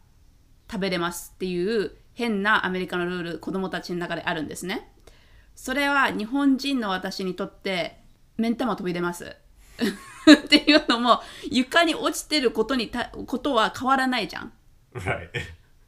[0.70, 4.92] 食べれますっていう変なアメリカのルール子供たちの中であるんですね。
[5.54, 8.00] それは日本人の私にとって
[8.36, 9.36] 目ん玉飛び出ます。
[9.78, 11.20] っていうのも
[11.50, 14.52] 床に落ちてることにたことは変わらないじゃん。
[14.94, 15.30] Right.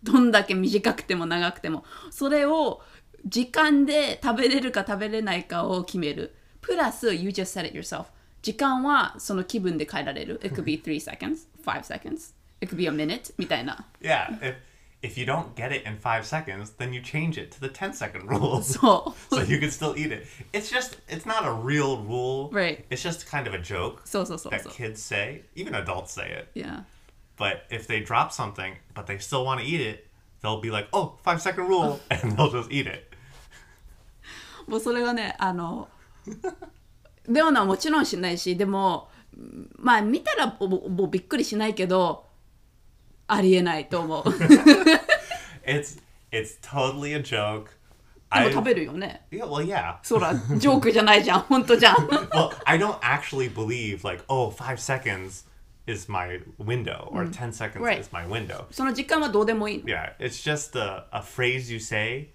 [0.03, 1.85] どんだけ短くても長くても。
[2.11, 2.81] それを
[3.27, 6.35] 時間で食べれるか食べれないかを決める。
[6.61, 8.07] プラス you just said it yourself
[8.43, 14.39] 時間はその気分で変えられる it could be 3 seconds 5 seconds it could be a minute みたいな Yeah.
[14.41, 14.55] If
[15.03, 17.95] if you don't get it in five seconds, then you change it to the 10
[17.95, 18.63] second rule.
[18.63, 20.27] そう so you can still eat it.
[20.53, 22.51] It's just it's not a real rule.
[22.53, 22.85] Right.
[22.91, 25.45] It's just kind of a joke そうそうそう that そう kids say.
[25.55, 26.49] Even adults say it.
[26.55, 26.83] yeah
[27.39, 30.07] But if they drop something but they still want to eat it,
[30.43, 33.05] they'll be like, "Oh, five second rule," and they'll just eat it.
[34.67, 35.89] もうそれがねあの
[37.31, 39.09] レオナはもちろんしないしでも
[39.79, 42.27] まあ見たらもうびっくりしないけど
[43.29, 44.47] ありえないと思うで
[45.67, 46.01] It's
[46.33, 47.65] it's totally a joke.
[47.65, 47.67] も
[48.31, 49.97] I 食べるよね yeah, well, yeah.
[50.03, 55.45] そらジョークじゃないじゃん本当じゃん well, I don't actually believe like, oh, five seconds
[55.87, 58.01] is my window or ten seconds Right.
[58.01, 58.67] is my window.
[58.71, 62.29] その時間はどうでもいいの Yeah, it's just a, a phrase you say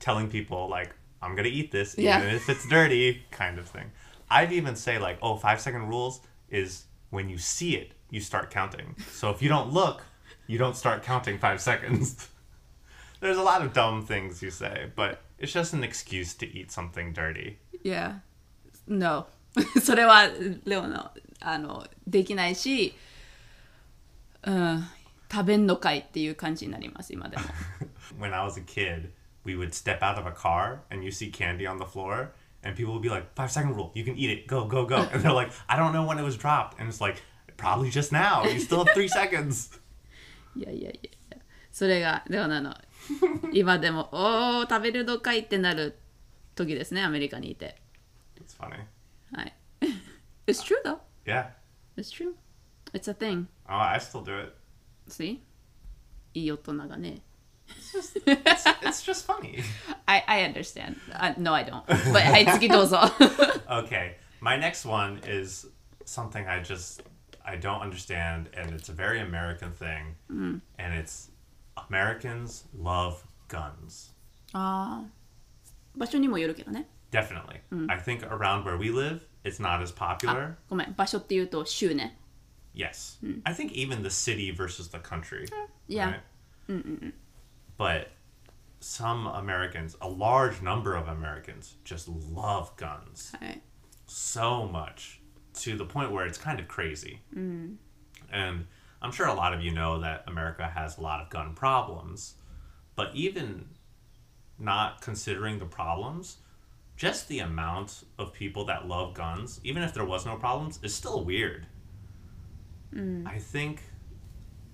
[0.00, 2.20] telling people like, I'm gonna eat this Yeah.
[2.22, 3.90] even if it's dirty, kind of thing.
[4.29, 8.51] I'd even say like, oh, five second rules is when you see it, you start
[8.51, 8.95] counting.
[9.11, 10.03] So if you don't look,
[10.47, 12.29] you don't start counting five seconds.
[13.21, 16.71] There's a lot of dumb things you say, but it's just an excuse to eat
[16.71, 17.57] something dirty.
[17.83, 18.19] Yeah
[18.87, 19.27] No
[19.83, 20.27] それは
[20.65, 22.93] レオナあのできないし
[24.43, 24.83] うん
[25.31, 27.43] 食べんのかいっていう感じになります今でも
[28.19, 29.09] when I was a kid,
[29.45, 32.29] we would step out of a car and you see candy on the floor,
[32.63, 34.97] and people would be like, five second rule, you can eat it, go, go, go.
[35.11, 36.79] And they're like, I don't know when it was dropped.
[36.79, 37.21] And it's like,
[37.57, 38.43] probably just now.
[38.45, 39.79] You still have three seconds.
[40.55, 41.37] いやいやいやいや
[41.71, 42.75] それがレオナの
[43.53, 45.97] 今でもおー食べるのかいってなる
[46.55, 47.75] 時ですねアメリカにいて
[48.43, 48.79] It's funny.
[49.31, 49.53] はい
[50.47, 51.49] It's true though Yeah.
[51.95, 52.33] It's true
[52.93, 54.53] It's a thing Oh, I still do it.
[55.07, 55.39] See
[56.33, 57.21] いい大人がね
[57.76, 59.62] it's just, it's, it's just funny.
[60.08, 60.96] I, I understand.
[61.12, 61.86] Uh, no, I don't.
[61.86, 62.68] But Haitsuki
[63.84, 64.16] okay.
[64.40, 65.66] My next one is
[66.04, 67.02] something I just
[67.44, 70.60] I don't understand, and it's a very American thing, mm.
[70.78, 71.30] and it's
[71.88, 74.10] Americans love guns.
[74.54, 75.04] Ah,
[77.10, 77.60] Definitely.
[77.72, 77.90] Mm.
[77.90, 80.56] I think around where we live, it's not as popular.
[80.58, 80.64] Ah,
[82.74, 83.16] yes.
[83.24, 83.42] Mm.
[83.46, 85.46] I think even the city versus the country.
[85.86, 86.10] Yeah.
[86.10, 86.20] Right?
[86.68, 87.12] Mm, mm, mm.
[87.76, 88.10] But
[88.80, 93.32] some Americans, a large number of Americans, just love guns
[94.06, 95.20] so much
[95.54, 97.20] to the point where it's kind of crazy.
[97.34, 97.76] Mm.
[98.30, 98.66] And
[99.00, 102.34] I'm sure a lot of you know that America has a lot of gun problems,
[102.96, 103.66] but even
[104.58, 106.38] not considering the problems,
[106.96, 110.94] just the amount of people that love guns, even if there was no problems, is
[110.94, 111.66] still weird.
[112.94, 113.26] Mm.
[113.26, 113.82] I think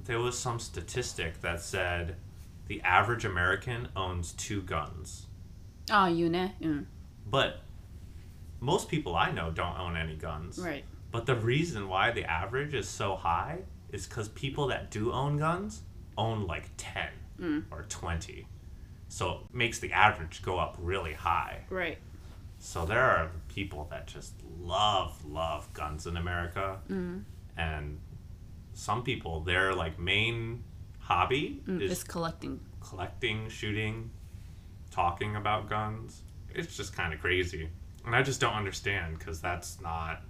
[0.05, 2.17] there was some statistic that said
[2.71, 5.27] the average American owns two guns.
[5.91, 6.53] Ah, oh, you know.
[6.63, 6.87] Mm.
[7.27, 7.63] But
[8.61, 10.57] most people I know don't own any guns.
[10.57, 10.85] Right.
[11.11, 15.37] But the reason why the average is so high is because people that do own
[15.37, 15.83] guns
[16.17, 17.09] own like 10
[17.41, 17.65] mm.
[17.73, 18.47] or 20.
[19.09, 21.65] So it makes the average go up really high.
[21.71, 21.99] Right.
[22.61, 26.79] So there are people that just love, love guns in America.
[26.89, 27.25] Mm.
[27.57, 27.99] And
[28.75, 30.63] some people, their like main
[31.00, 34.12] hobby is It's collecting collecting, shooting,
[34.92, 36.22] talking about guns.
[36.54, 37.70] It's just kind of crazy.
[38.06, 40.22] And I just don't understand because that's not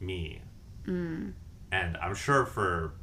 [0.00, 0.42] me.
[0.86, 1.34] And
[1.72, 2.94] I'm sure for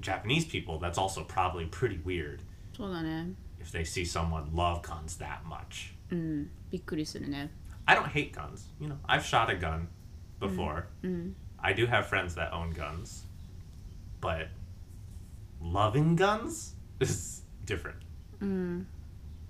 [0.00, 2.42] Japanese people, that's also probably pretty weird
[2.76, 5.94] そうだね if they see someone love guns that much.
[6.70, 7.50] びっくりするね
[7.86, 8.68] I don't hate guns.
[8.80, 9.88] You know, I've shot a gun
[10.40, 10.86] before.
[11.60, 13.24] I do have friends that own guns.
[14.20, 14.48] But
[15.60, 17.96] loving guns is different.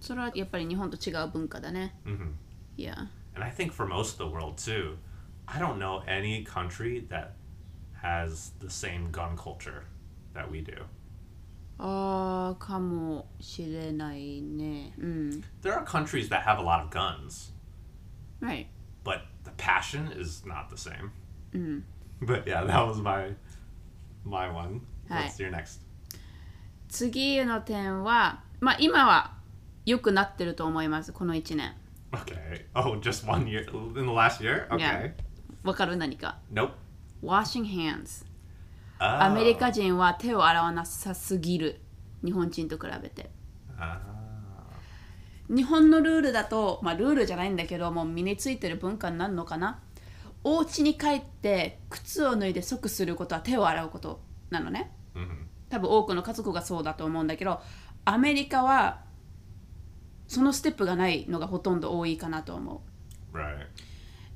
[0.01, 2.33] それはやっぱり日本と違う文化だね hmm
[2.77, 2.95] いや
[3.35, 4.97] and I think for most of the world too,
[5.47, 7.33] I don't know any country that
[8.03, 9.85] has the same gun culture
[10.35, 10.85] that we do.
[11.79, 17.53] ああかもしれないねうん There are countries that have a lot of guns,
[18.41, 18.67] right
[19.03, 21.11] but the passion is not the same.
[22.21, 23.35] But yeah, that was my
[24.25, 24.83] my one.
[25.09, 25.81] What's your next?
[26.90, 29.34] 次の点はまあ今は
[29.86, 31.74] 良くなってると思いますこの1年
[32.12, 32.66] Okay.
[32.74, 33.62] Oh, just one year
[34.00, 34.68] in the last year?
[34.70, 34.80] Okay.
[34.80, 35.12] Yeah.
[35.64, 35.96] わかる？
[35.96, 36.72] 何か？Nope.
[37.24, 38.26] washing hands
[39.02, 39.06] Oh.
[39.24, 41.80] アメリカ人は手を洗わなさすぎる
[42.26, 43.30] 日本人と比べて
[43.78, 44.00] Ah.
[45.50, 49.80] 日本のルールだとまあルールじゃないんだけどもう身についてる文化になるのかな？
[50.44, 55.49] お家に帰って靴を脱いで即することは手を洗うことなのね Mhm.
[55.70, 57.62] 多分多くの家族がそうだと思うんだけど
[58.06, 59.02] アメリカは
[60.28, 62.84] そのステップがないのがほとんど多いかなと思
[63.34, 63.58] Right.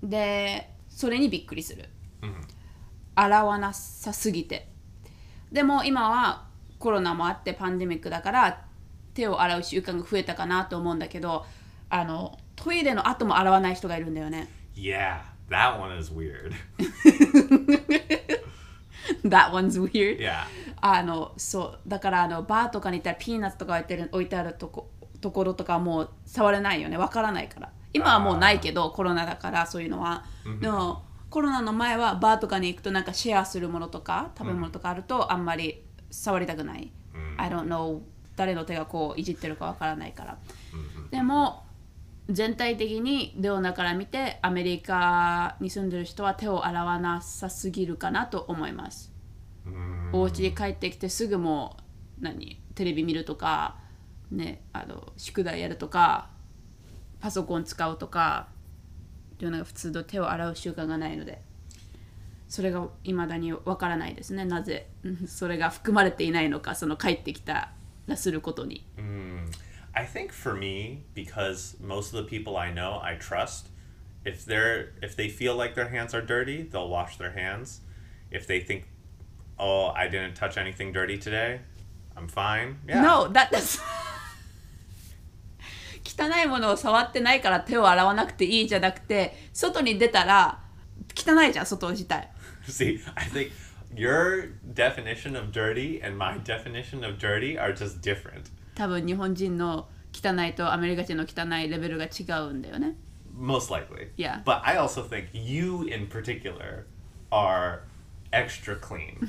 [0.04, 1.90] うでそれにびっくりする
[2.22, 2.34] Mhm.
[3.16, 4.70] 洗わなさすぎて
[5.52, 6.48] でも今は
[6.80, 8.66] コロナもあってパンデミックだから
[9.14, 11.46] 手を洗う習慣が増えたかなと思うんだけど
[11.90, 15.20] あのトイレの後も洗わない人がいるんだよね Yeah,
[15.50, 16.54] that one is weird.
[19.26, 20.46] That one's weird yeah.
[20.86, 24.90] あのそうだからあのバーとかに行ったらピーナッツとか置いてる置いてあるとこ
[25.22, 26.98] ところとかはもう触れないよね。
[26.98, 27.72] わからないから。
[27.94, 30.26] 今はもうないけどコロナだからそういうのは、
[30.60, 36.92] でもコロナの前はバーとかに行くとなんかシェアするものとか食べ物とかあるとあんまり触りたくない、
[37.38, 38.02] I don't know
[38.36, 40.38] 誰の手がこういじってるかわからないから、
[41.12, 41.64] でも
[42.30, 49.13] 全体的にレオナから見てアメリカに住んでる人は手を洗わなさすぎるかなと思います
[50.12, 51.78] お家に帰ってきてすぐも
[52.22, 53.78] う何テレビ見るとか、
[54.32, 56.30] ね、あの宿題やるとか
[57.20, 58.48] パソコン使うとか
[59.36, 61.42] っていうのが普通の手を洗う習慣がないので
[62.48, 67.72] それがいまだにわからないですねなぜうんそれが含まれていないのかその帰ってきた
[68.06, 69.52] らすることに Mm,
[69.94, 73.68] I think for me, because most of the people I know I trust,
[74.26, 77.82] if they're if they feel like their hands are dirty, they'll wash their hands.
[78.32, 78.86] If they think,
[79.64, 81.62] oh, I didn't touch anything dirty today,
[82.18, 82.80] I'm fine.
[82.88, 83.02] Yeah.
[83.02, 83.82] No, that does
[86.06, 90.60] 汚いものを触ってないから手を洗わなくていいじゃなくて外に出たら
[91.16, 92.30] 汚いじゃん外自体
[92.68, 93.52] See, I think
[93.96, 98.52] your definition of dirty and my definition of dirty are just different.
[98.76, 102.96] 多分日本人の汚いとアメリカ人の汚いレベルが違うんだよね
[103.36, 104.10] Most likely.
[104.18, 104.44] Yeah.
[104.44, 106.86] But I also think you in particular
[107.32, 107.82] are
[108.32, 109.28] extra clean.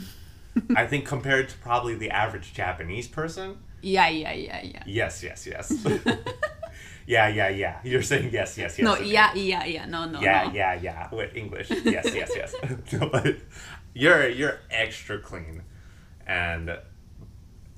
[0.77, 3.59] I think compared to probably the average Japanese person.
[3.83, 4.83] Yeah, yeah, yeah, yeah.
[4.87, 5.73] Yes, yes, yes.
[7.07, 7.81] yeah, yeah, yeah.
[7.85, 8.85] You're saying yes, yes, yes.
[8.85, 9.07] No, okay.
[9.07, 9.85] yeah, yeah, yeah.
[9.87, 10.21] No, no.
[10.21, 10.53] Yeah, no.
[10.53, 11.15] yeah, yeah.
[11.15, 12.55] With English, yes, yes, yes.
[12.93, 13.37] no, but
[13.95, 15.63] you're you're extra clean,
[16.27, 16.79] and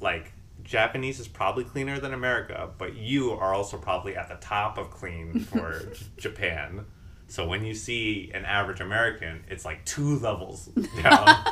[0.01, 4.79] like Japanese is probably cleaner than America, but you are also probably at the top
[4.79, 6.87] of clean for Japan.
[7.29, 10.67] So when you see an average American, it's like two levels
[11.03, 11.45] down.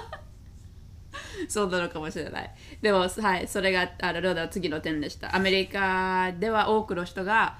[1.47, 2.51] そうなのかもしれない
[2.81, 7.57] でもはいそれがあのローダの次の点でしたアメリカでは多くの人が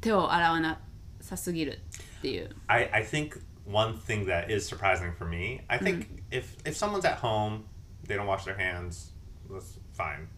[0.00, 0.78] 手を洗わな
[1.20, 1.80] さすぎる
[2.18, 7.04] っていう I, I think one thing that is surprising for me, I think if if someone's
[7.04, 7.64] at home,
[8.06, 9.12] they don't wash their hands,
[9.50, 10.28] that's fine.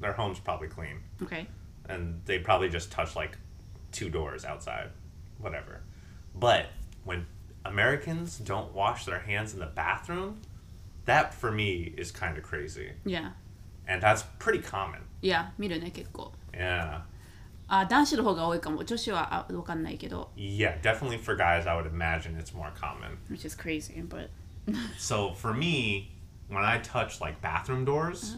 [0.00, 1.00] Their home's probably clean.
[1.22, 1.46] OK
[1.90, 3.36] and they probably just touch like
[3.92, 4.90] two doors outside,
[5.38, 5.82] whatever.
[6.34, 6.66] But
[7.04, 7.26] when
[7.64, 10.40] Americans don't wash their hands in the bathroom,
[11.06, 12.92] that for me is kind of crazy.
[13.06, 13.34] いや
[13.86, 15.00] And that's pretty common.
[15.22, 17.02] いや見るね結構 Yeah.
[17.68, 23.16] あ男子の方が多いかも女子はあ分かんないけど Yeah, definitely for guys, I would imagine it's more common.
[23.30, 24.28] which is crazy but
[24.98, 26.10] So for me,
[26.48, 28.36] when I touch like bathroom doors,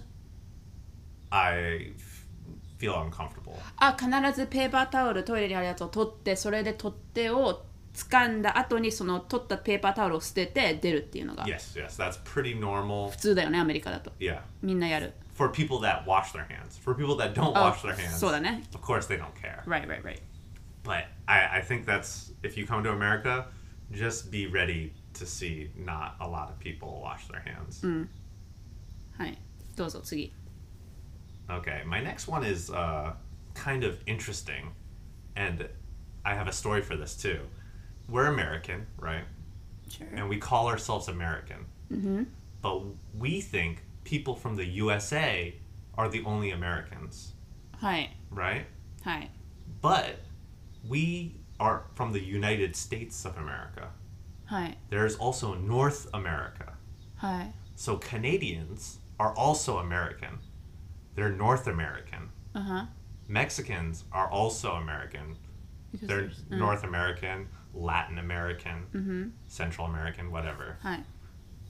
[1.30, 2.26] I f-
[2.78, 3.56] feel uncomfortable.
[3.78, 4.06] あ必
[4.38, 7.64] ずペーパータオルトイレにあるやつを取ってそれで取っ手を
[7.97, 13.09] 掴んだ後にその取ったペーパータオルを捨てて出るっていうのが Yes, yes, that's pretty normal.
[13.09, 14.41] 普通だよねアメリカだと Yeah.
[14.61, 16.79] みんなやる For people that wash their hands.
[16.83, 18.17] For people that don't wash their hands.
[18.17, 19.63] そうだね Of course, they don't care.
[19.65, 20.21] right right right
[20.83, 23.47] But I, I think that's if you come to America,
[23.91, 27.81] just be ready to see not a lot of people wash their hands.
[29.17, 29.37] はい
[29.75, 30.31] どうぞ次
[31.49, 33.13] Okay, my next one is uh,
[33.55, 34.71] kind of interesting,
[35.35, 35.67] and
[36.23, 37.39] I have a story for this too.
[38.09, 39.23] we're American, right?
[39.89, 40.07] Sure.
[40.13, 41.65] And we call ourselves American.
[41.91, 42.23] Mm-hmm.
[42.61, 42.83] But
[43.17, 45.55] we think people from the USA
[45.97, 47.33] are the only Americans.
[47.79, 48.11] Hi.
[48.31, 48.65] Right?
[49.03, 49.29] Hi.
[49.81, 50.19] But
[50.87, 53.89] we are from the United States of America.
[54.45, 54.75] Hi.
[54.89, 56.73] There's also North America.
[57.17, 57.53] Hi.
[57.75, 60.39] So Canadians are also American.
[61.15, 62.29] They're North American.
[62.55, 62.85] Uh huh.
[63.27, 65.35] Mexicans are also American.
[65.91, 67.47] Because they're uh, North American.
[67.73, 69.23] Latin American, mm-hmm.
[69.47, 70.77] Central American, whatever.
[70.81, 70.99] Hi.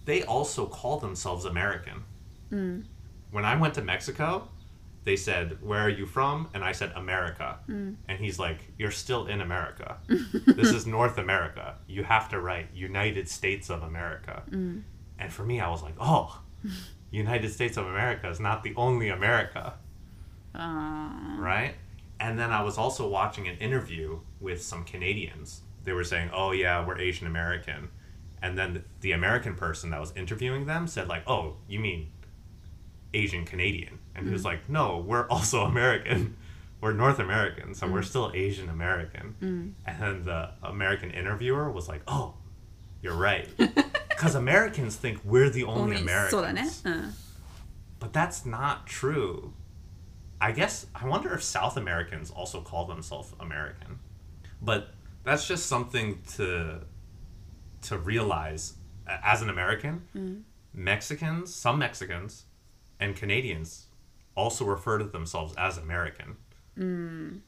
[0.05, 2.03] They also call themselves American.
[2.51, 2.85] Mm.
[3.31, 4.47] When I went to Mexico,
[5.03, 6.49] they said, Where are you from?
[6.53, 7.59] And I said, America.
[7.69, 7.95] Mm.
[8.07, 9.97] And he's like, You're still in America.
[10.45, 11.75] this is North America.
[11.87, 14.43] You have to write United States of America.
[14.49, 14.83] Mm.
[15.19, 16.41] And for me, I was like, Oh,
[17.11, 19.73] United States of America is not the only America.
[20.53, 21.37] Uh...
[21.37, 21.75] Right?
[22.19, 26.51] And then I was also watching an interview with some Canadians they were saying, "Oh
[26.51, 27.87] yeah, we're Asian American,"
[28.41, 32.11] and then the American person that was interviewing them said like, "Oh, you mean
[33.13, 34.27] Asian Canadian?" And mm-hmm.
[34.27, 34.51] he was mm.
[34.51, 36.35] like, "No, we're also American.
[36.81, 37.95] We're North American, so mm-hmm.
[37.95, 38.05] we're mm.
[38.05, 39.69] still Asian American." Mm-hmm.
[39.89, 42.35] And then the American interviewer was like, "Oh,
[43.01, 43.47] you're right."
[44.17, 46.81] Because Americans think we're the only, Americans.
[46.83, 46.89] Eh?
[46.89, 47.01] Uh.
[47.99, 49.53] But that's not true.
[50.41, 53.99] I guess I wonder if South Americans also call themselves American.
[54.59, 54.95] But
[55.27, 56.81] that's just something to
[57.83, 58.73] to realize
[59.07, 60.01] as an American.
[60.15, 60.39] Mm-hmm.
[60.73, 62.45] Mexicans, some Mexicans,
[62.99, 63.87] and Canadians
[64.35, 66.37] also refer to themselves as American.
[66.77, 67.39] Mm,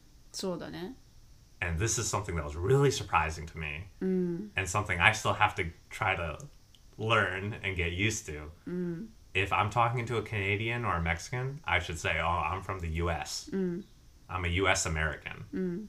[1.61, 4.49] and this is something that was really surprising to me, mm.
[4.55, 6.37] and something I still have to try to
[6.97, 8.51] learn and get used to.
[8.67, 9.07] Mm.
[9.33, 12.79] If I'm talking to a Canadian or a Mexican, I should say, "Oh, I'm from
[12.79, 13.49] the U.S.
[13.53, 13.83] Mm.
[14.29, 14.85] I'm a U.S.
[14.85, 15.85] American." Mm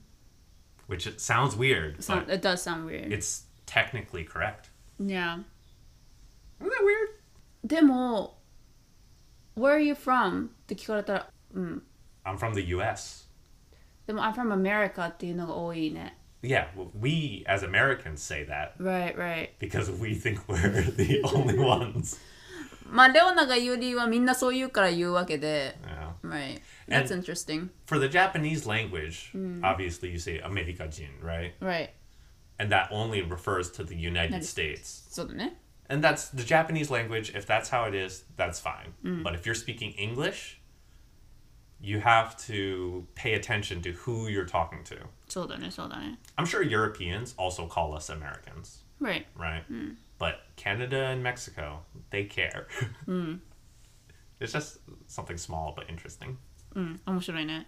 [0.89, 3.11] which it sounds weird, So, but it does sound weird.
[3.11, 4.69] it's technically correct.
[4.99, 5.39] Yeah.
[6.59, 7.09] Isn't that weird?
[7.63, 8.37] でも、
[9.57, 10.47] Where are you from?
[10.47, 11.83] って聞かれたら、うん。
[12.25, 13.27] I'm from the U.S.
[14.07, 16.17] でも、I'm from America っていうのが多いね。
[16.43, 19.49] Yeah, well, we as Americans say that Right, right.
[19.59, 22.17] because we think we're the only ones.
[22.87, 25.75] まあ、レオナが言う理由はみんなそう言うから言うわけで。
[25.83, 26.08] Yeah.
[26.22, 26.60] Right.
[26.86, 27.70] That's and interesting.
[27.86, 29.64] For the Japanese language, mm.
[29.64, 31.54] obviously you say America Jin, right?
[31.60, 31.90] Right.
[32.58, 35.02] And that only refers to the United, States.
[35.10, 35.30] States.
[35.38, 35.50] Eh?
[35.88, 37.32] And that's the Japanese language.
[37.34, 38.92] If that's how it is, that's fine.
[39.04, 39.22] Mm.
[39.22, 40.60] But if you're speaking English,
[41.80, 44.98] you have to pay attention to who you're talking to.
[45.28, 45.56] So eh?
[45.58, 46.14] eh?
[46.36, 48.82] I'm sure Europeans also call us Americans.
[49.00, 49.26] Right.
[49.36, 49.62] Right.
[49.72, 49.96] Mm.
[50.18, 52.66] But Canada and Mexico, they care.
[53.08, 53.40] mm.
[54.39, 56.35] it's just something small but interesting.
[56.75, 57.67] うん、面白いね。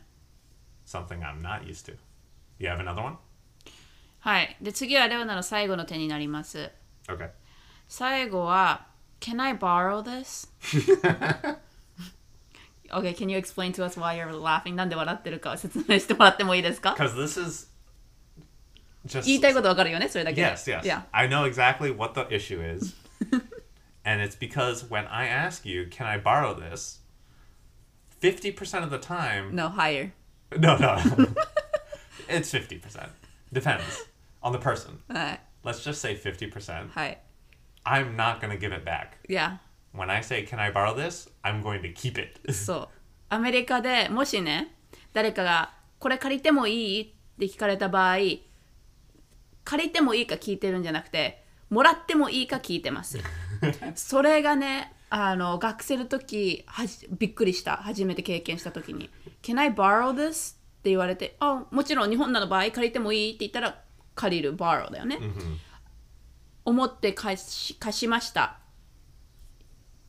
[0.86, 1.98] Something I'm not used to.
[2.60, 3.18] You have another one?
[4.20, 4.58] はい。
[4.62, 6.72] で、次はレオナの最後の手になります。
[7.08, 7.30] Okay.
[7.88, 8.88] 最後は、
[9.20, 10.48] Can I borrow this?
[12.92, 14.76] okay, can you explain to us why you're laughing?
[14.76, 17.68] なんで笑ってるか説明してもらってもいいですか Because this is
[19.06, 20.48] just 言いたいことわかるよね、それだけで。
[20.48, 20.82] Yes, yes.
[20.82, 21.04] Yeah.
[21.12, 22.96] I know exactly what the issue is.
[24.04, 27.00] and it's because when I ask you, can I borrow this?
[28.22, 30.12] 50% of the time, No, higher.
[30.58, 30.98] no, no.
[32.30, 33.10] it's 50%.
[33.54, 33.84] Depends
[34.42, 35.00] on the person.
[35.10, 35.42] はい。
[35.64, 36.90] Let's just say 50%.
[36.90, 37.22] はい。
[37.86, 39.10] I'm not going to give it back.
[39.30, 39.62] いや、
[39.94, 41.30] When I say, can I borrow this?
[41.44, 42.54] I'm going to keep it.
[42.54, 42.90] そう。
[43.30, 44.74] アメリカでもしね、
[45.14, 47.06] 誰かが、これ借りてもいいっ
[47.40, 48.18] て聞かれた場合、
[49.64, 51.41] 借りてもいいか聞いてるんじゃなくて、
[51.73, 53.19] もらってもいいか聞いてます。
[53.97, 57.79] それがね、あの学生の時はじびっくりした。
[57.79, 59.09] 初めて経験した時に。
[59.41, 60.55] Can I borrow this?
[60.55, 63.83] って言われて、あ、もちろん日本なの場合借りてもいいって言ったら
[64.15, 65.19] 借りる、borrow だよね。
[66.67, 68.59] 思って貸し貸しました。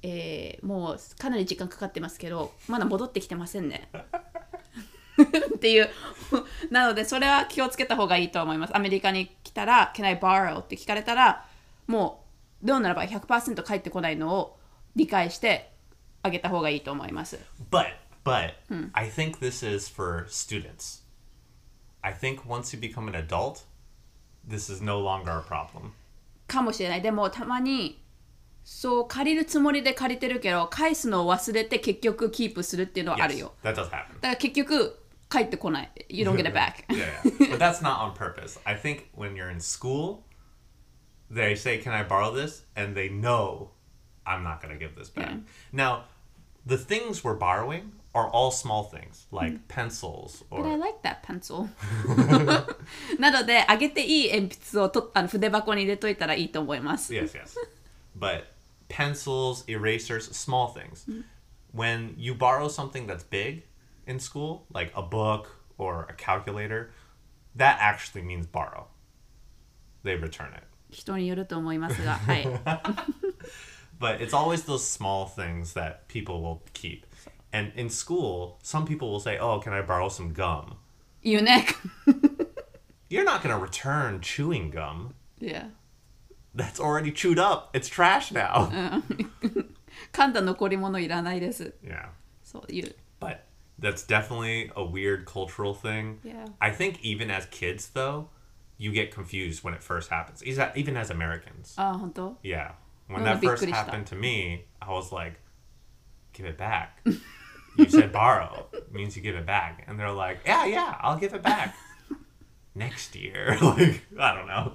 [0.02, 3.90] えーもうかなり時間かかってますけどまだ戻ってきてませんね
[5.56, 5.90] っていう
[6.72, 11.46] なのでそれは気をつけた方がいいと思いますアメリカに来たら「Can I borrow?」って聞かれたら
[11.88, 12.26] も
[12.64, 14.60] うどうならば100%返ってこないのを
[14.96, 15.72] 理解して
[16.22, 17.38] あげた方がいいと思います
[17.72, 17.88] But,
[18.24, 18.54] but,
[18.94, 21.04] I think this is for students.
[22.02, 23.64] I think once you become an adult,
[24.48, 25.92] this is no longer a problem.
[26.48, 28.02] かもしれないでもたまに
[28.64, 33.90] そう借りるつもりで借りてるけど返すのを忘れて結局キープするっていうのはある Yes, よ that does happen.
[34.16, 37.50] だから結局返ってこない You don't get it back yeah, yeah.
[37.52, 38.60] but that's not on purpose.
[38.66, 40.20] I think when you're in school,
[41.33, 43.71] they say, "Can I borrow this?" and they know
[44.27, 45.31] I'm not going to give this back.
[45.31, 45.37] Yeah.
[45.73, 46.05] Now,
[46.67, 51.23] the things we're borrowing are all small things like pencils But I or like that
[51.23, 51.69] pencil
[53.19, 57.55] なのであげていい鉛筆をとあの筆箱に入れといたらいいと思います yes, yes.
[58.19, 58.45] But
[58.89, 61.07] pencils, erasers, small things.
[61.73, 63.63] When you borrow something that's big
[64.07, 66.91] in school, like a book or a calculator,
[67.55, 68.87] that actually means borrow.
[70.03, 70.65] They return it.
[70.93, 72.47] 人によると思いますが、はい。
[74.01, 77.03] But it's always those small things that people will keep.
[77.53, 80.77] And in school, some people will say, "Oh, can I borrow some gum?"
[81.23, 81.67] 言うね。
[83.11, 85.15] You're not going to return chewing gum.
[85.41, 85.71] いや。
[86.55, 87.77] That's already chewed up.
[87.77, 88.69] It's trash now.
[90.13, 91.75] 噛んだ残り物いらないです。
[91.83, 92.11] Yeah.
[92.43, 92.95] そう言う。
[93.21, 93.41] But
[93.81, 96.19] that's definitely a weird cultural thing.
[96.23, 96.47] Yeah.
[96.61, 98.27] I think even as kids, though,
[98.83, 100.43] you get confused when it first happens.
[100.43, 101.75] Is that even as Americans?
[101.77, 102.73] あ、本当 Yeah.
[103.09, 103.93] When Oh, that first びっくりした。
[103.93, 105.39] happened to me, I was like,
[106.35, 106.91] "Give it back."
[107.77, 111.35] you said borrow means you give it back, and they're like, "Yeah, yeah, I'll give
[111.35, 111.73] it back
[112.77, 114.73] next year." like I don't know.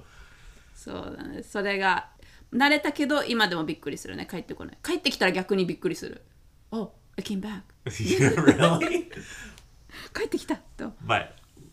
[0.76, 1.44] そうだね。
[1.44, 2.10] それが
[2.52, 4.28] 慣れたけど今でもびっくりするね。
[4.30, 4.78] 帰ってこない。
[4.84, 6.22] 帰ってきたら逆にびっくりする。
[6.72, 7.62] Oh, I came back.
[7.86, 9.12] really?
[10.14, 10.94] 帰ってきたと。
[11.06, 11.30] But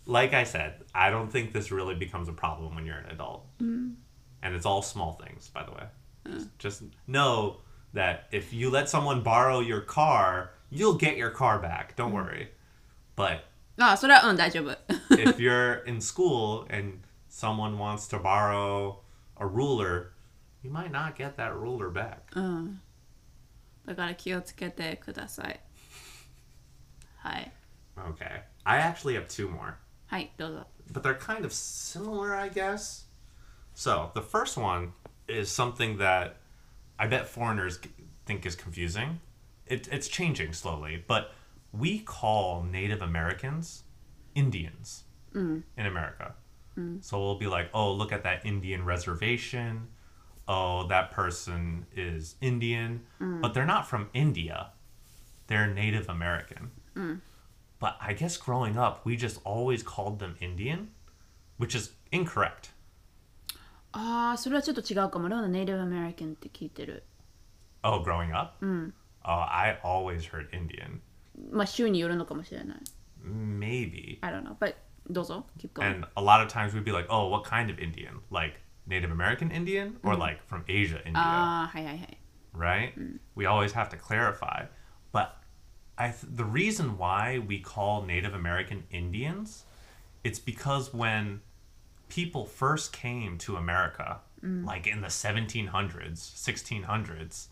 [0.06, 3.46] like I said, I don't think this really becomes a problem when you're an adult.
[3.61, 3.96] And
[4.42, 5.84] it's all small things, by the way.
[6.26, 7.58] Just, just know
[7.92, 11.96] that if you let someone borrow your car, you'll get your car back.
[11.96, 12.50] Don't worry.
[13.16, 13.44] But
[13.78, 14.76] あ、それは うん大丈夫。
[15.11, 19.00] if you're in school and someone wants to borrow
[19.38, 20.12] a ruler,
[20.62, 22.34] you might not get that ruler back.
[23.86, 25.61] だから気をつけてください。
[27.16, 27.52] はい。
[27.96, 28.42] Okay.
[28.64, 29.74] I actually have two more.
[30.91, 33.05] But they're kind of similar, I guess.
[33.74, 34.93] So the first one
[35.28, 36.38] is something that
[36.97, 37.80] I bet foreigners
[38.26, 39.20] think is confusing.
[39.68, 41.34] It, it's changing slowly, but
[41.72, 43.84] we call Native Americans
[44.36, 45.03] Indians
[45.34, 45.63] mm.
[45.78, 46.36] in America.
[46.78, 47.03] Mm.
[47.03, 49.88] So we'll be like, oh, look at that Indian reservation.
[50.47, 53.01] Oh, that person is Indian.
[53.20, 53.41] Mm.
[53.41, 54.72] But they're not from India,
[55.47, 56.72] they're Native American.
[57.80, 60.88] But I guess growing up, we just always called them Indian,
[61.58, 62.70] which is incorrect.
[63.92, 65.26] ああ、それはちょっと違うかも。
[65.26, 67.04] 俺はネイティブアメリカンって聞いてる。
[67.82, 68.64] Oh, growing up?
[69.24, 71.00] Oh, I always heard Indian.
[71.50, 72.78] まあ、州によるのかもしれない。
[73.24, 74.18] Maybe.
[74.20, 74.54] I don't know.
[74.58, 74.74] But
[75.08, 75.46] どうぞ。
[75.58, 75.86] keep going.
[75.86, 78.20] And a lot of times we'd be like, oh, what kind of Indian?
[78.30, 81.16] Like Native American Indian or like from Asia, India?
[81.16, 82.18] ああ、はいはいはい。
[82.54, 82.92] right?
[83.34, 84.66] We always have to clarify.
[85.12, 85.30] But
[85.97, 89.63] I th- the reason why we call Native American Indians,
[90.23, 91.41] it's because when
[92.09, 94.65] people first came to America, mm.
[94.65, 95.69] like in the 1700s,
[96.17, 97.47] 1600s,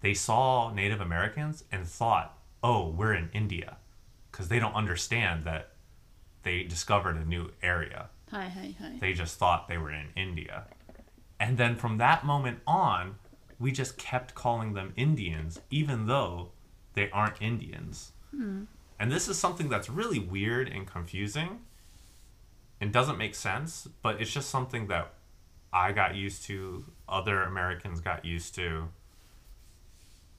[0.00, 3.76] they saw Native Americans and thought, "Oh, we're in India,"
[4.30, 5.72] because they don't understand that
[6.42, 8.08] they discovered a new area.
[8.30, 8.96] Hi, hi, hi.
[8.98, 10.64] They just thought they were in India,
[11.38, 13.16] and then from that moment on,
[13.58, 16.52] we just kept calling them Indians, even though
[16.94, 18.12] they aren't Indians.
[18.34, 18.64] Hmm.
[18.98, 21.60] And this is something that's really weird and confusing
[22.80, 25.14] and doesn't make sense, but it's just something that
[25.72, 28.88] I got used to, other Americans got used to.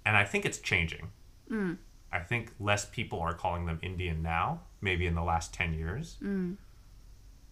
[0.06, 1.12] And I think it's changing.
[1.48, 1.74] Hmm.
[2.12, 6.18] I think less people are calling them Indian now, maybe in the last 10 years
[6.20, 6.54] hmm.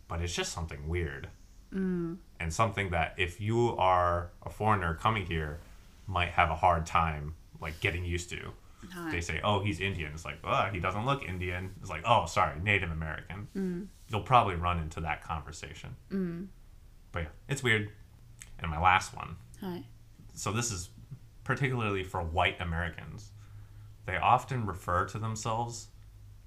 [0.07, 1.29] but it's just something weird
[2.39, 5.59] and something that if you are a foreigner coming here
[6.07, 8.51] might have a hard time like getting used to
[9.11, 10.11] they say oh he's indian.
[10.13, 11.71] It's like oh he doesn't look indian.
[11.81, 13.47] It's like oh sorry native american.
[13.55, 13.87] Mm.
[14.07, 15.95] You'll probably run into that conversation.
[16.11, 16.47] Mm.
[17.11, 17.91] But yeah it's weird.
[18.59, 19.35] And my last one.
[19.61, 19.83] はい。
[20.33, 20.89] so this is
[21.43, 23.31] particularly for white Americans.
[24.05, 25.89] They often refer to themselves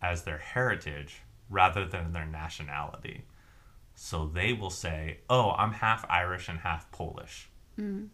[0.00, 3.24] as their heritage rather than their nationality.
[3.94, 8.08] So they will say, "Oh, I'm half Irish and half Polish." Mm.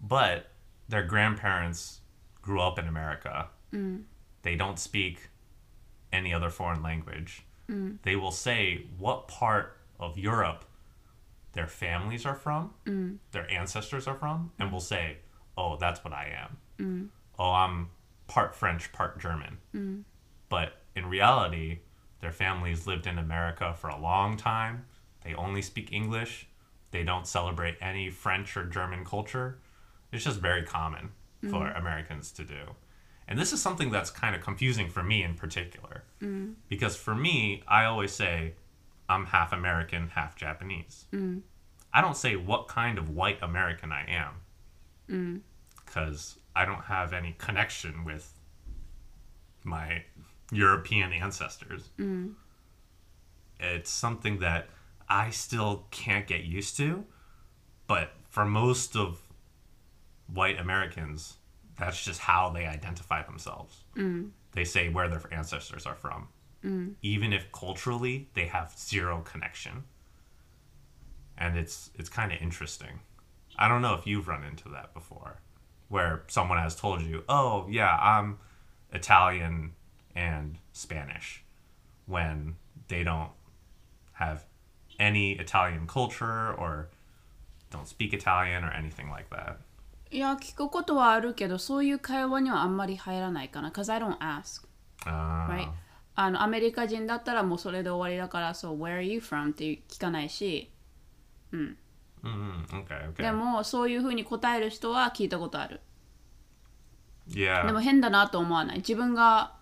[0.00, 0.52] But
[0.88, 2.00] their grandparents
[2.48, 3.48] grew up in America.
[4.42, 5.28] They don't speak
[6.10, 7.44] any other foreign language.
[8.02, 10.64] They will say what part of Europe
[11.52, 12.62] their families are from,
[13.32, 15.18] their ancestors are from, and will say,
[15.56, 16.50] "Oh, that's what I am."
[17.38, 17.90] Oh, I'm
[18.26, 19.58] part French, part German.
[20.48, 21.80] But in reality,
[22.20, 24.86] their families lived in America for a long time.
[25.24, 26.46] They only speak English.
[26.90, 29.58] They don't celebrate any French or German culture.
[30.12, 31.10] It's just very common
[31.42, 31.78] for mm.
[31.78, 32.74] Americans to do.
[33.28, 36.04] And this is something that's kind of confusing for me in particular.
[36.20, 36.54] Mm.
[36.68, 38.54] Because for me, I always say,
[39.08, 41.04] I'm half American, half Japanese.
[41.12, 41.42] Mm.
[41.92, 45.42] I don't say what kind of white American I am
[45.84, 48.32] because I don't have any connection with
[49.64, 50.04] my
[50.52, 51.88] European ancestors.
[53.58, 54.68] It's something that
[55.08, 57.04] I still can't get used to,
[57.86, 59.22] but for most of
[60.32, 61.36] white Americans,
[61.78, 63.84] that's just how they identify themselves.
[63.96, 64.30] Mm.
[64.52, 66.28] They say where their ancestors are from.
[66.64, 66.94] Mm.
[67.02, 69.84] even if culturally they have zero connection.
[71.36, 72.98] And it's it's kind of interesting.
[73.56, 75.40] I don't know if you've run into that before,
[75.88, 78.38] where someone has told you, "Oh, yeah, I'm
[78.92, 79.74] Italian
[80.16, 81.44] and Spanish,"
[82.06, 82.56] when
[82.88, 83.30] they don't
[84.14, 84.44] have
[84.98, 86.88] any Italian culture or
[87.70, 89.60] don't speak Italian or anything like that.
[90.10, 93.70] いや、聞くことはあるけど、そういう会話にはあんまり入らないかな。
[93.70, 94.66] Cause I don't ask.
[95.04, 95.68] Uh...
[96.20, 99.50] あのアメリカ人だったらもうそれで終わりだから、So where are you from?
[99.50, 100.72] って聞かないし。
[101.52, 101.76] うん。
[103.16, 105.80] でもそういうふうに答える人は聞いたことある。
[107.28, 108.78] でも変だなと思わない？
[108.78, 109.54] 自分が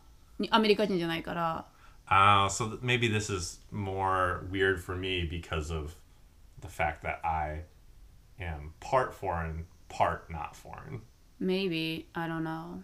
[0.51, 1.67] アメリカ人じゃないから。
[2.07, 5.95] ああ、そう、maybe this is more weird for me because of
[6.63, 7.65] the fact that I
[8.39, 9.65] am part foreign.
[9.89, 11.03] Part not foreign.
[11.39, 12.83] Maybe I don't know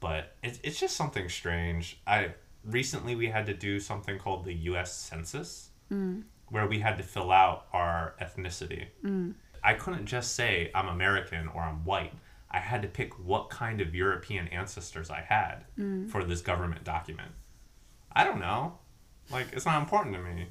[0.00, 2.00] But it's it's just something strange.
[2.06, 2.34] I
[2.64, 4.94] recently we had to do something called the U.S.
[4.94, 6.22] Census, mm.
[6.48, 8.86] where we had to fill out our ethnicity.
[9.04, 9.34] Mm.
[9.62, 12.14] I couldn't just say I'm American or I'm white.
[12.50, 16.08] I had to pick what kind of European ancestors I had mm.
[16.10, 17.30] for this government document.
[18.14, 18.78] I don't know.
[19.30, 20.48] Like, it's not important to me.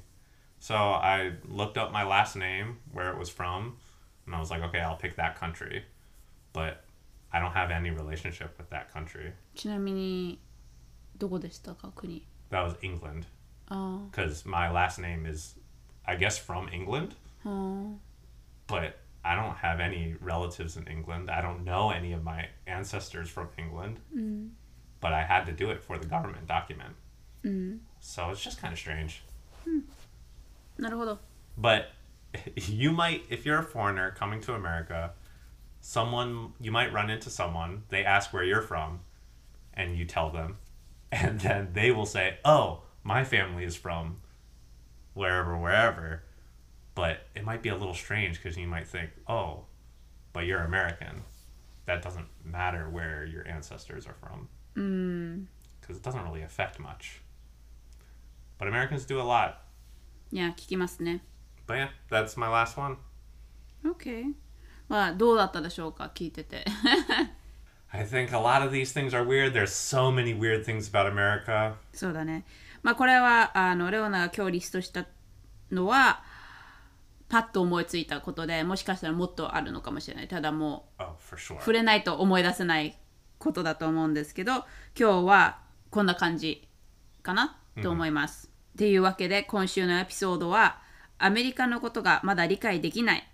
[0.58, 3.76] So I looked up my last name, where it was from,
[4.26, 5.84] and I was like, okay, I'll pick that country
[6.53, 6.83] But
[7.31, 9.33] I don't have any relationship with that country.
[9.55, 10.39] ちなみに
[11.17, 13.25] どこでしたか国 That was England.
[13.69, 15.57] あ Because my last name is,
[16.05, 17.15] I guess, from England.
[17.43, 17.97] あは
[18.67, 18.93] But
[19.23, 21.29] I don't have any relatives in England.
[21.29, 23.97] I don't know any of my ancestors from England.
[25.01, 26.95] But I had to do it for the government document.
[27.99, 29.21] So it's just kind of strange.
[30.77, 31.19] あなるほど
[31.59, 31.89] But
[32.69, 35.11] you might, if you're a foreigner coming to America,
[35.82, 39.00] someone you might run into someone they ask where you're from
[39.74, 40.56] and you tell them
[41.12, 44.18] and then they will say oh my family is from
[45.12, 46.22] wherever wherever.
[46.94, 49.64] But it might be a little strange because you might think oh
[50.32, 51.22] but you're american.
[51.86, 54.48] That doesn't matter where your ancestors are from.
[55.80, 55.98] Because mm.
[55.98, 57.20] it doesn't really affect much.
[58.56, 59.64] But americans do a lot.
[60.30, 61.20] Yeah kikimasu ne.
[61.66, 62.98] But yeah that's my last one.
[63.84, 64.26] Okay.
[64.92, 66.10] まあどうだったでしょうか？
[66.14, 66.64] 聞いてて
[67.90, 69.52] I think a lot of these things are weird.
[69.52, 71.74] There's so many weird things about America.
[71.94, 72.44] そうだね
[72.82, 75.06] まあこれはあのレオナが今日リストした
[75.70, 76.22] のは
[77.28, 81.58] パッと思いついたことでもしかしたらもっとあるのかもしれないただもう Oh, sure.
[81.58, 82.98] 触れないと思い出せない
[83.38, 84.52] ことだと思うんですけど
[84.98, 85.58] 今日は
[85.90, 86.68] こんな感じ
[87.22, 87.56] かな？
[87.82, 88.50] と思います。
[88.74, 90.80] っていうわけで今週のエピソードは
[91.18, 93.28] アメリカのことがまだ理解できない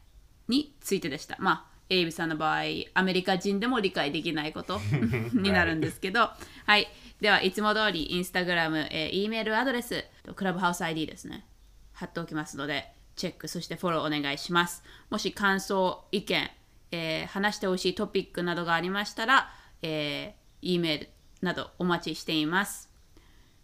[0.49, 1.37] についてでした。
[1.39, 2.63] まあエイビさんの場合
[2.95, 4.81] アメリカ人でも理解できないこと
[5.33, 6.31] になるんですけど
[6.67, 6.87] はい
[7.21, 11.47] ではいつも通りインスタグラム、えー、E メールアドレスクラブハウス ID ですね
[11.93, 16.51] 貼っておきますのでチェックそしてフォローお願いしますもし感想意見、
[16.93, 19.51] えー話してほしいトピックなどがありましたら、
[19.83, 21.09] えー、E メール
[21.41, 22.91] などお待ちしています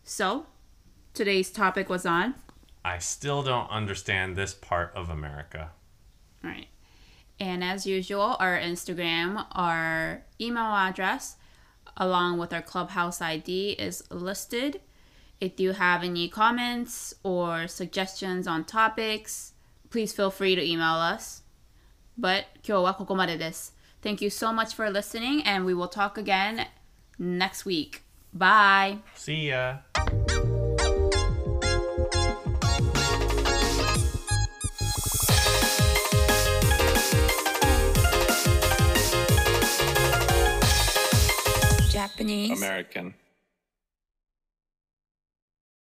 [0.04, 0.44] So
[1.14, 2.34] today's topic was on?
[2.82, 5.70] I still don't understand this part of America.
[6.42, 6.68] Right.
[7.43, 11.37] And as usual, our Instagram, our email address,
[11.95, 14.81] along with our clubhouse ID is listed.
[15.39, 19.53] If you have any comments or suggestions on topics,
[19.89, 21.43] please feel free to email us.
[22.17, 23.73] But 今日はここまでです.
[24.01, 26.67] Thank you so much for listening, and we will talk again
[27.17, 28.03] next week.
[28.33, 28.99] Bye.
[29.15, 29.79] See ya.
[42.08, 42.50] Japanese.
[42.62, 43.14] American.